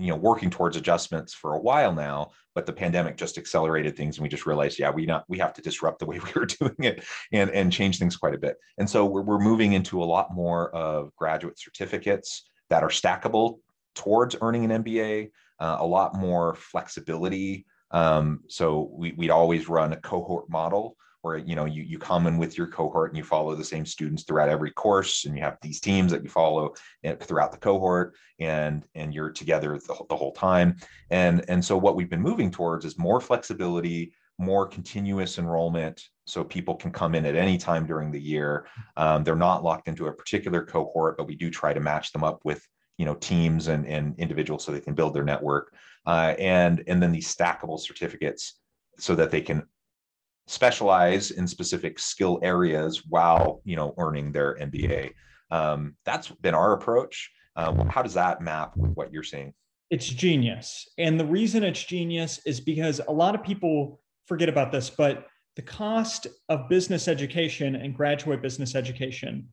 you 0.01 0.09
know, 0.09 0.15
working 0.15 0.49
towards 0.49 0.75
adjustments 0.75 1.33
for 1.33 1.53
a 1.53 1.59
while 1.59 1.93
now. 1.93 2.31
But 2.53 2.65
the 2.65 2.73
pandemic 2.73 3.15
just 3.15 3.37
accelerated 3.37 3.95
things, 3.95 4.17
and 4.17 4.23
we 4.23 4.29
just 4.29 4.45
realized, 4.45 4.77
yeah, 4.77 4.89
we 4.89 5.05
not 5.05 5.23
we 5.29 5.37
have 5.37 5.53
to 5.53 5.61
disrupt 5.61 5.99
the 5.99 6.05
way 6.05 6.19
we 6.23 6.31
were 6.35 6.45
doing 6.45 6.75
it 6.79 7.03
and 7.31 7.49
and 7.51 7.71
change 7.71 7.99
things 7.99 8.17
quite 8.17 8.35
a 8.35 8.39
bit. 8.39 8.57
And 8.77 8.89
so 8.89 9.05
we're 9.05 9.21
we're 9.21 9.39
moving 9.39 9.73
into 9.73 10.03
a 10.03 10.05
lot 10.05 10.33
more 10.33 10.73
of 10.75 11.15
graduate 11.15 11.59
certificates 11.59 12.49
that 12.69 12.83
are 12.83 12.89
stackable 12.89 13.59
towards 13.95 14.35
earning 14.41 14.69
an 14.69 14.83
MBA. 14.83 15.31
Uh, 15.59 15.77
a 15.79 15.85
lot 15.85 16.15
more 16.15 16.55
flexibility 16.55 17.67
um, 17.91 18.41
so 18.47 18.89
we, 18.93 19.11
would 19.11 19.29
always 19.29 19.69
run 19.69 19.93
a 19.93 19.97
cohort 19.97 20.49
model 20.49 20.95
where 21.21 21.37
you 21.37 21.55
know 21.55 21.65
you, 21.65 21.83
you 21.83 21.99
come 21.99 22.27
in 22.27 22.37
with 22.37 22.57
your 22.57 22.67
cohort 22.67 23.11
and 23.11 23.17
you 23.17 23.23
follow 23.23 23.55
the 23.55 23.63
same 23.63 23.85
students 23.85 24.23
throughout 24.23 24.49
every 24.49 24.71
course 24.71 25.25
and 25.25 25.35
you 25.35 25.43
have 25.43 25.57
these 25.61 25.79
teams 25.79 26.11
that 26.11 26.23
you 26.23 26.29
follow 26.29 26.73
throughout 27.21 27.51
the 27.51 27.57
cohort 27.57 28.15
and 28.39 28.85
and 28.95 29.13
you're 29.13 29.31
together 29.31 29.77
the, 29.77 29.95
the 30.09 30.15
whole 30.15 30.33
time. 30.33 30.75
And 31.09 31.45
and 31.49 31.63
so 31.63 31.77
what 31.77 31.95
we've 31.95 32.09
been 32.09 32.21
moving 32.21 32.51
towards 32.51 32.85
is 32.85 32.97
more 32.97 33.21
flexibility 33.21 34.13
more 34.39 34.65
continuous 34.65 35.37
enrollment 35.37 36.01
so 36.25 36.43
people 36.43 36.75
can 36.75 36.89
come 36.91 37.13
in 37.13 37.27
at 37.27 37.35
any 37.35 37.59
time 37.59 37.85
during 37.85 38.11
the 38.11 38.19
year. 38.19 38.65
Um, 38.97 39.23
they're 39.23 39.35
not 39.35 39.63
locked 39.63 39.87
into 39.87 40.07
a 40.07 40.13
particular 40.13 40.65
cohort 40.65 41.17
but 41.17 41.27
we 41.27 41.35
do 41.35 41.49
try 41.51 41.73
to 41.73 41.79
match 41.79 42.11
them 42.11 42.23
up 42.23 42.39
with 42.43 42.65
you 42.97 43.05
know 43.05 43.15
teams 43.15 43.67
and, 43.67 43.85
and 43.85 44.17
individuals 44.19 44.63
so 44.63 44.71
they 44.71 44.79
can 44.79 44.95
build 44.95 45.13
their 45.13 45.23
network. 45.23 45.73
Uh, 46.05 46.33
and 46.39 46.83
and 46.87 47.01
then 47.01 47.11
these 47.11 47.33
stackable 47.33 47.79
certificates 47.79 48.59
so 48.97 49.15
that 49.15 49.31
they 49.31 49.41
can 49.41 49.63
specialize 50.51 51.31
in 51.31 51.47
specific 51.47 51.97
skill 51.97 52.39
areas 52.43 53.03
while 53.07 53.61
you 53.63 53.75
know 53.75 53.93
earning 53.97 54.31
their 54.31 54.55
MBA. 54.55 55.11
Um, 55.49 55.95
that's 56.05 56.29
been 56.29 56.53
our 56.53 56.73
approach. 56.73 57.31
Uh, 57.55 57.85
how 57.85 58.01
does 58.01 58.13
that 58.13 58.41
map 58.41 58.75
with 58.75 58.91
what 58.93 59.11
you're 59.11 59.23
seeing? 59.23 59.53
It's 59.89 60.07
genius, 60.07 60.87
and 60.97 61.19
the 61.19 61.25
reason 61.25 61.63
it's 61.63 61.83
genius 61.83 62.39
is 62.45 62.59
because 62.59 63.01
a 63.07 63.11
lot 63.11 63.35
of 63.35 63.43
people 63.43 63.99
forget 64.27 64.49
about 64.49 64.71
this, 64.71 64.89
but 64.89 65.27
the 65.55 65.61
cost 65.61 66.27
of 66.47 66.69
business 66.69 67.07
education 67.07 67.75
and 67.75 67.95
graduate 67.95 68.41
business 68.41 68.75
education 68.75 69.49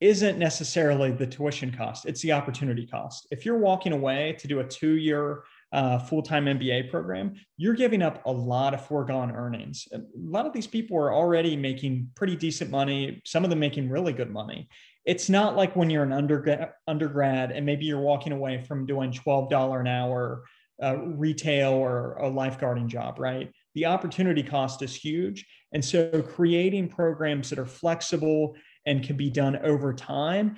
isn't 0.00 0.38
necessarily 0.38 1.12
the 1.12 1.26
tuition 1.26 1.72
cost, 1.72 2.06
it's 2.06 2.20
the 2.20 2.32
opportunity 2.32 2.86
cost. 2.86 3.26
If 3.30 3.46
you're 3.46 3.58
walking 3.58 3.92
away 3.92 4.36
to 4.40 4.48
do 4.48 4.60
a 4.60 4.64
two 4.64 4.96
year 4.96 5.44
uh, 5.72 5.98
full 5.98 6.22
time 6.22 6.46
MBA 6.46 6.90
program, 6.90 7.34
you're 7.56 7.74
giving 7.74 8.02
up 8.02 8.24
a 8.26 8.32
lot 8.32 8.74
of 8.74 8.86
foregone 8.86 9.30
earnings. 9.32 9.88
A 9.92 10.00
lot 10.16 10.46
of 10.46 10.52
these 10.52 10.66
people 10.66 10.96
are 10.96 11.12
already 11.12 11.56
making 11.56 12.10
pretty 12.14 12.36
decent 12.36 12.70
money, 12.70 13.20
some 13.24 13.44
of 13.44 13.50
them 13.50 13.58
making 13.58 13.90
really 13.90 14.12
good 14.12 14.30
money. 14.30 14.68
It's 15.04 15.28
not 15.28 15.56
like 15.56 15.76
when 15.76 15.90
you're 15.90 16.02
an 16.02 16.12
undergrad, 16.12 16.72
undergrad 16.88 17.52
and 17.52 17.64
maybe 17.64 17.86
you're 17.86 18.00
walking 18.00 18.32
away 18.32 18.62
from 18.62 18.86
doing 18.86 19.12
$12 19.12 19.80
an 19.80 19.86
hour 19.86 20.44
uh, 20.82 20.98
retail 20.98 21.72
or 21.72 22.16
a 22.18 22.30
lifeguarding 22.30 22.86
job, 22.86 23.18
right? 23.18 23.50
The 23.74 23.86
opportunity 23.86 24.42
cost 24.42 24.82
is 24.82 24.94
huge. 24.94 25.46
And 25.72 25.84
so 25.84 26.22
creating 26.22 26.88
programs 26.88 27.50
that 27.50 27.58
are 27.58 27.66
flexible 27.66 28.56
and 28.84 29.02
can 29.02 29.16
be 29.16 29.30
done 29.30 29.56
over 29.56 29.92
time 29.92 30.56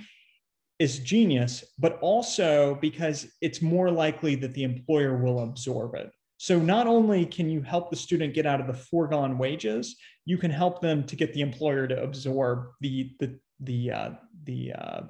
is 0.78 1.00
genius, 1.00 1.64
but 1.78 1.98
also 2.00 2.78
because 2.80 3.26
it's 3.40 3.60
more 3.60 3.90
likely 3.90 4.34
that 4.36 4.54
the 4.54 4.62
employer 4.62 5.16
will 5.16 5.40
absorb 5.40 5.94
it. 5.94 6.10
So 6.36 6.58
not 6.58 6.86
only 6.86 7.26
can 7.26 7.50
you 7.50 7.62
help 7.62 7.90
the 7.90 7.96
student 7.96 8.32
get 8.32 8.46
out 8.46 8.60
of 8.60 8.68
the 8.68 8.74
foregone 8.74 9.38
wages, 9.38 9.96
you 10.24 10.38
can 10.38 10.52
help 10.52 10.80
them 10.80 11.04
to 11.04 11.16
get 11.16 11.34
the 11.34 11.40
employer 11.40 11.88
to 11.88 12.00
absorb 12.00 12.68
the 12.80 13.10
the 13.18 13.38
the 13.60 13.90
uh, 13.90 14.10
the 14.44 14.72
uh, 14.72 15.00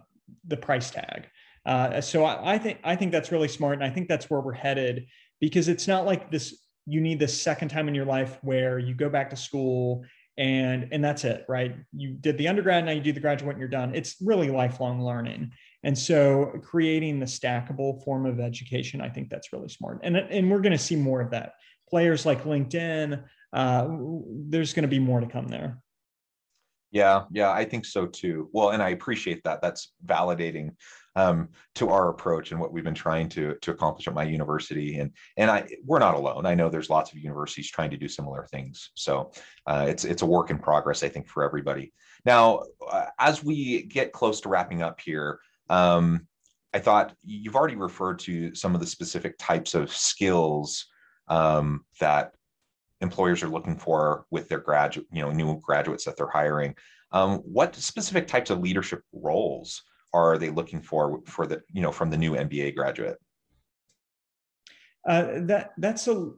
the 0.46 0.56
price 0.56 0.90
tag. 0.90 1.28
Uh, 1.66 2.00
so 2.00 2.24
I, 2.24 2.54
I 2.54 2.58
think 2.58 2.78
I 2.82 2.96
think 2.96 3.12
that's 3.12 3.30
really 3.30 3.48
smart, 3.48 3.74
and 3.74 3.84
I 3.84 3.90
think 3.90 4.08
that's 4.08 4.30
where 4.30 4.40
we're 4.40 4.54
headed 4.54 5.06
because 5.38 5.68
it's 5.68 5.86
not 5.86 6.06
like 6.06 6.30
this. 6.30 6.58
You 6.86 7.02
need 7.02 7.18
this 7.18 7.38
second 7.38 7.68
time 7.68 7.88
in 7.88 7.94
your 7.94 8.06
life 8.06 8.38
where 8.40 8.78
you 8.78 8.94
go 8.94 9.10
back 9.10 9.28
to 9.28 9.36
school 9.36 10.06
and 10.38 10.88
and 10.92 11.04
that's 11.04 11.24
it 11.24 11.44
right 11.48 11.76
you 11.92 12.10
did 12.12 12.38
the 12.38 12.48
undergrad 12.48 12.84
now 12.84 12.92
you 12.92 13.00
do 13.00 13.12
the 13.12 13.20
graduate 13.20 13.52
and 13.52 13.60
you're 13.60 13.68
done 13.68 13.94
it's 13.94 14.16
really 14.22 14.50
lifelong 14.50 15.02
learning 15.02 15.50
and 15.82 15.98
so 15.98 16.52
creating 16.62 17.18
the 17.18 17.26
stackable 17.26 18.02
form 18.04 18.24
of 18.24 18.40
education 18.40 19.00
i 19.00 19.08
think 19.08 19.28
that's 19.28 19.52
really 19.52 19.68
smart 19.68 20.00
and 20.02 20.16
and 20.16 20.50
we're 20.50 20.60
going 20.60 20.72
to 20.72 20.78
see 20.78 20.96
more 20.96 21.20
of 21.20 21.30
that 21.30 21.54
players 21.90 22.24
like 22.24 22.44
linkedin 22.44 23.22
uh, 23.52 23.88
there's 24.48 24.72
going 24.74 24.82
to 24.82 24.88
be 24.88 24.98
more 24.98 25.20
to 25.20 25.26
come 25.26 25.48
there. 25.48 25.78
Yeah, 26.90 27.24
yeah, 27.30 27.50
I 27.50 27.64
think 27.64 27.84
so 27.84 28.06
too. 28.06 28.48
Well, 28.52 28.70
and 28.70 28.82
I 28.82 28.90
appreciate 28.90 29.44
that. 29.44 29.60
That's 29.60 29.92
validating 30.06 30.70
um, 31.18 31.48
to 31.74 31.88
our 31.88 32.10
approach 32.10 32.52
and 32.52 32.60
what 32.60 32.72
we've 32.72 32.84
been 32.84 32.94
trying 32.94 33.28
to 33.28 33.56
to 33.62 33.72
accomplish 33.72 34.06
at 34.06 34.14
my 34.14 34.22
university. 34.22 34.98
And 34.98 35.10
and 35.36 35.50
I 35.50 35.66
we're 35.84 35.98
not 35.98 36.14
alone. 36.14 36.46
I 36.46 36.54
know 36.54 36.68
there's 36.68 36.90
lots 36.90 37.10
of 37.10 37.18
universities 37.18 37.70
trying 37.70 37.90
to 37.90 37.96
do 37.96 38.08
similar 38.08 38.46
things. 38.46 38.90
So 38.94 39.32
uh, 39.66 39.86
it's 39.88 40.04
it's 40.04 40.22
a 40.22 40.26
work 40.26 40.50
in 40.50 40.58
progress, 40.58 41.02
I 41.02 41.08
think, 41.08 41.26
for 41.28 41.42
everybody. 41.42 41.92
Now, 42.24 42.62
uh, 42.90 43.06
as 43.18 43.42
we 43.42 43.82
get 43.82 44.12
close 44.12 44.40
to 44.42 44.48
wrapping 44.48 44.82
up 44.82 45.00
here, 45.00 45.40
um, 45.68 46.26
I 46.72 46.78
thought 46.78 47.14
you've 47.24 47.56
already 47.56 47.76
referred 47.76 48.20
to 48.20 48.54
some 48.54 48.74
of 48.74 48.80
the 48.80 48.86
specific 48.86 49.36
types 49.38 49.74
of 49.74 49.92
skills 49.92 50.86
um, 51.26 51.84
that 52.00 52.32
employers 53.00 53.42
are 53.42 53.48
looking 53.48 53.76
for 53.76 54.24
with 54.30 54.48
their 54.48 54.60
graduate, 54.60 55.06
you 55.12 55.22
know, 55.22 55.30
new 55.30 55.60
graduates 55.60 56.04
that 56.04 56.16
they're 56.16 56.28
hiring. 56.28 56.74
Um, 57.10 57.38
what 57.38 57.74
specific 57.74 58.26
types 58.26 58.50
of 58.50 58.60
leadership 58.60 59.02
roles 59.12 59.82
are 60.12 60.38
they 60.38 60.50
looking 60.50 60.80
for 60.80 61.20
for 61.26 61.46
the, 61.46 61.62
you 61.72 61.82
know, 61.82 61.92
from 61.92 62.10
the 62.10 62.16
new 62.16 62.32
MBA 62.32 62.74
graduate? 62.74 63.18
Uh, 65.06 65.40
that 65.46 65.70
that's 65.78 66.08
a 66.08 66.30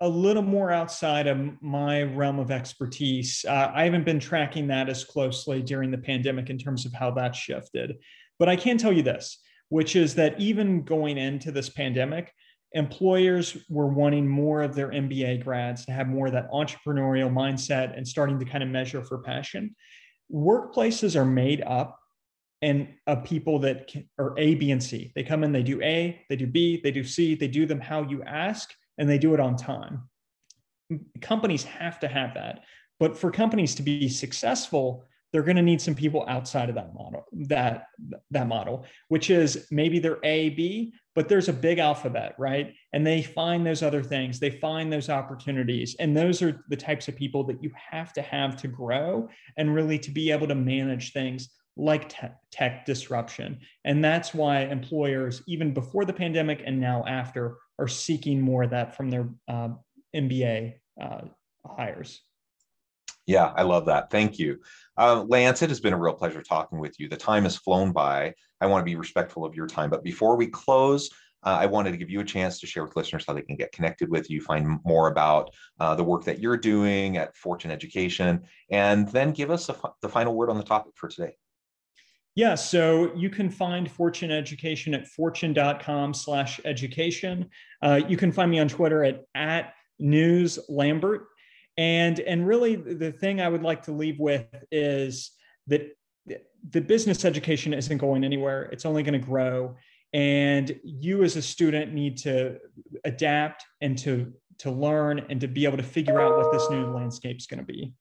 a 0.00 0.08
little 0.08 0.42
more 0.42 0.70
outside 0.70 1.26
of 1.26 1.62
my 1.62 2.02
realm 2.02 2.38
of 2.38 2.50
expertise. 2.50 3.44
Uh, 3.48 3.70
I 3.72 3.84
haven't 3.84 4.04
been 4.04 4.20
tracking 4.20 4.66
that 4.68 4.88
as 4.88 5.04
closely 5.04 5.62
during 5.62 5.90
the 5.90 5.98
pandemic 5.98 6.50
in 6.50 6.58
terms 6.58 6.84
of 6.84 6.92
how 6.92 7.10
that 7.12 7.34
shifted. 7.34 7.96
But 8.38 8.48
I 8.48 8.56
can 8.56 8.76
tell 8.76 8.92
you 8.92 9.02
this, 9.02 9.38
which 9.68 9.96
is 9.96 10.14
that 10.16 10.38
even 10.40 10.82
going 10.82 11.16
into 11.16 11.52
this 11.52 11.68
pandemic, 11.68 12.32
employers 12.72 13.56
were 13.68 13.86
wanting 13.86 14.28
more 14.28 14.62
of 14.62 14.74
their 14.74 14.90
MBA 14.90 15.44
grads 15.44 15.86
to 15.86 15.92
have 15.92 16.08
more 16.08 16.26
of 16.26 16.32
that 16.32 16.50
entrepreneurial 16.50 17.32
mindset 17.32 17.96
and 17.96 18.06
starting 18.06 18.38
to 18.40 18.44
kind 18.44 18.64
of 18.64 18.68
measure 18.68 19.04
for 19.04 19.18
passion. 19.18 19.74
Workplaces 20.32 21.14
are 21.14 21.24
made 21.24 21.62
up 21.62 21.98
and 22.64 22.88
of 23.06 23.22
people 23.24 23.58
that 23.58 23.88
can, 23.88 24.08
are 24.18 24.34
A, 24.38 24.54
B, 24.54 24.70
and 24.70 24.82
C. 24.82 25.12
They 25.14 25.22
come 25.22 25.44
in, 25.44 25.52
they 25.52 25.62
do 25.62 25.82
A, 25.82 26.18
they 26.30 26.36
do 26.36 26.46
B, 26.46 26.80
they 26.82 26.90
do 26.90 27.04
C, 27.04 27.34
they 27.34 27.46
do 27.46 27.66
them 27.66 27.78
how 27.78 28.02
you 28.02 28.22
ask, 28.22 28.72
and 28.96 29.08
they 29.08 29.18
do 29.18 29.34
it 29.34 29.40
on 29.40 29.54
time. 29.54 30.08
Companies 31.20 31.62
have 31.64 32.00
to 32.00 32.08
have 32.08 32.32
that. 32.34 32.64
But 32.98 33.18
for 33.18 33.30
companies 33.30 33.74
to 33.74 33.82
be 33.82 34.08
successful, 34.08 35.04
they're 35.30 35.42
going 35.42 35.56
to 35.56 35.62
need 35.62 35.82
some 35.82 35.94
people 35.94 36.24
outside 36.26 36.70
of 36.70 36.76
that 36.76 36.94
model 36.94 37.24
that 37.32 37.88
that 38.30 38.46
model 38.46 38.86
which 39.08 39.30
is 39.30 39.66
maybe 39.72 39.98
they're 39.98 40.20
a 40.22 40.50
b 40.50 40.94
but 41.16 41.28
there's 41.28 41.48
a 41.48 41.52
big 41.52 41.80
alphabet 41.80 42.36
right 42.38 42.72
and 42.92 43.04
they 43.04 43.20
find 43.20 43.66
those 43.66 43.82
other 43.82 44.00
things 44.00 44.38
they 44.38 44.48
find 44.48 44.92
those 44.92 45.10
opportunities 45.10 45.96
and 45.98 46.16
those 46.16 46.40
are 46.40 46.64
the 46.68 46.76
types 46.76 47.08
of 47.08 47.16
people 47.16 47.42
that 47.42 47.60
you 47.64 47.70
have 47.74 48.12
to 48.12 48.22
have 48.22 48.56
to 48.56 48.68
grow 48.68 49.28
and 49.56 49.74
really 49.74 49.98
to 49.98 50.12
be 50.12 50.30
able 50.30 50.46
to 50.46 50.54
manage 50.54 51.12
things 51.12 51.48
like 51.76 52.08
tech, 52.08 52.38
tech 52.50 52.86
disruption 52.86 53.58
and 53.84 54.04
that's 54.04 54.32
why 54.32 54.60
employers 54.60 55.42
even 55.48 55.74
before 55.74 56.04
the 56.04 56.12
pandemic 56.12 56.62
and 56.64 56.80
now 56.80 57.04
after 57.06 57.56
are 57.78 57.88
seeking 57.88 58.40
more 58.40 58.62
of 58.62 58.70
that 58.70 58.96
from 58.96 59.10
their 59.10 59.28
uh, 59.48 59.68
mba 60.14 60.74
uh, 61.00 61.22
hires 61.66 62.20
yeah, 63.26 63.52
I 63.56 63.62
love 63.62 63.86
that. 63.86 64.10
Thank 64.10 64.38
you. 64.38 64.58
Uh, 64.98 65.24
Lance, 65.26 65.62
it 65.62 65.70
has 65.70 65.80
been 65.80 65.94
a 65.94 65.98
real 65.98 66.12
pleasure 66.12 66.42
talking 66.42 66.78
with 66.78 67.00
you. 67.00 67.08
The 67.08 67.16
time 67.16 67.44
has 67.44 67.56
flown 67.56 67.90
by. 67.90 68.34
I 68.60 68.66
want 68.66 68.82
to 68.82 68.84
be 68.84 68.96
respectful 68.96 69.44
of 69.44 69.54
your 69.54 69.66
time. 69.66 69.90
But 69.90 70.04
before 70.04 70.36
we 70.36 70.46
close, 70.48 71.08
uh, 71.42 71.58
I 71.60 71.66
wanted 71.66 71.92
to 71.92 71.96
give 71.96 72.10
you 72.10 72.20
a 72.20 72.24
chance 72.24 72.58
to 72.60 72.66
share 72.66 72.84
with 72.84 72.96
listeners 72.96 73.24
how 73.26 73.32
they 73.34 73.42
can 73.42 73.56
get 73.56 73.72
connected 73.72 74.10
with 74.10 74.30
you, 74.30 74.40
find 74.40 74.78
more 74.84 75.08
about 75.08 75.50
uh, 75.80 75.94
the 75.94 76.04
work 76.04 76.24
that 76.24 76.38
you're 76.38 76.56
doing 76.56 77.16
at 77.16 77.36
Fortune 77.36 77.70
Education, 77.70 78.42
and 78.70 79.08
then 79.08 79.32
give 79.32 79.50
us 79.50 79.70
the 80.00 80.08
final 80.08 80.34
word 80.34 80.50
on 80.50 80.56
the 80.56 80.62
topic 80.62 80.92
for 80.96 81.08
today. 81.08 81.34
Yeah, 82.36 82.56
so 82.56 83.14
you 83.14 83.30
can 83.30 83.48
find 83.48 83.88
Fortune 83.88 84.32
Education 84.32 84.92
at 84.94 85.06
fortune.com 85.06 86.14
slash 86.14 86.60
education. 86.64 87.48
Uh, 87.80 88.00
you 88.08 88.16
can 88.16 88.32
find 88.32 88.50
me 88.50 88.58
on 88.58 88.68
Twitter 88.68 89.04
at, 89.04 89.22
at 89.36 89.74
News 90.00 90.58
Lambert, 90.68 91.28
and 91.76 92.18
and 92.20 92.46
really 92.46 92.76
the 92.76 93.10
thing 93.10 93.40
i 93.40 93.48
would 93.48 93.62
like 93.62 93.82
to 93.82 93.92
leave 93.92 94.18
with 94.20 94.46
is 94.70 95.32
that 95.66 95.88
the 96.70 96.80
business 96.80 97.24
education 97.24 97.74
isn't 97.74 97.98
going 97.98 98.24
anywhere. 98.24 98.64
It's 98.72 98.86
only 98.86 99.02
going 99.02 99.20
to 99.20 99.26
grow. 99.26 99.76
And 100.12 100.78
you 100.84 101.24
as 101.24 101.36
a 101.36 101.42
student 101.42 101.92
need 101.92 102.16
to 102.18 102.58
adapt 103.04 103.64
and 103.80 103.98
to 103.98 104.32
to 104.58 104.70
learn 104.70 105.26
and 105.30 105.40
to 105.40 105.48
be 105.48 105.64
able 105.64 105.76
to 105.76 105.82
figure 105.82 106.20
out 106.20 106.38
what 106.38 106.52
this 106.52 106.70
new 106.70 106.86
landscape 106.86 107.36
is 107.36 107.46
going 107.46 107.58
to 107.58 107.66
be 107.66 107.92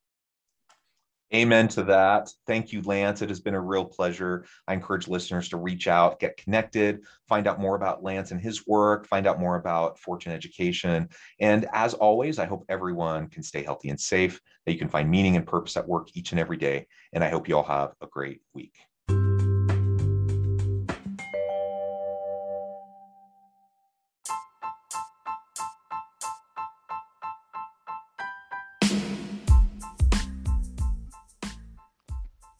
Amen 1.36 1.68
to 1.70 1.84
that. 1.86 2.30
Thank 2.46 2.72
you, 2.72 2.84
Lance. 2.84 3.24
It 3.24 3.30
has 3.30 3.40
been 3.40 3.56
a 3.56 3.60
real 3.60 3.86
pleasure. 3.86 4.46
I 4.68 4.74
encourage 4.74 5.08
listeners 5.08 5.50
to 5.50 5.58
reach 5.58 5.88
out, 5.88 6.20
get 6.20 6.38
connected, 6.38 7.02
find 7.28 7.48
out 7.48 7.60
more 7.60 7.76
about 7.76 8.04
Lance 8.04 8.30
and 8.30 8.40
his 8.40 8.68
work, 8.68 9.08
find 9.08 9.26
out 9.26 9.40
more 9.40 9.56
about 9.56 9.98
Fortune 9.98 10.32
Education. 10.32 11.10
And 11.40 11.66
as 11.74 11.96
always, 11.96 12.38
I 12.38 12.46
hope 12.46 12.66
everyone 12.70 13.30
can 13.30 13.42
stay 13.42 13.64
healthy 13.64 13.90
and 13.90 14.00
safe, 14.00 14.40
that 14.68 14.74
you 14.74 14.78
can 14.78 14.90
find 14.90 15.10
meaning 15.10 15.36
and 15.36 15.48
purpose 15.48 15.76
at 15.76 15.88
work 15.88 16.10
each 16.14 16.34
and 16.34 16.40
every 16.40 16.58
day. 16.58 16.86
And 17.14 17.24
I 17.24 17.30
hope 17.30 17.50
you 17.50 17.58
all 17.58 17.64
have 17.64 17.94
a 18.00 18.06
great 18.06 18.42
week. 18.54 18.76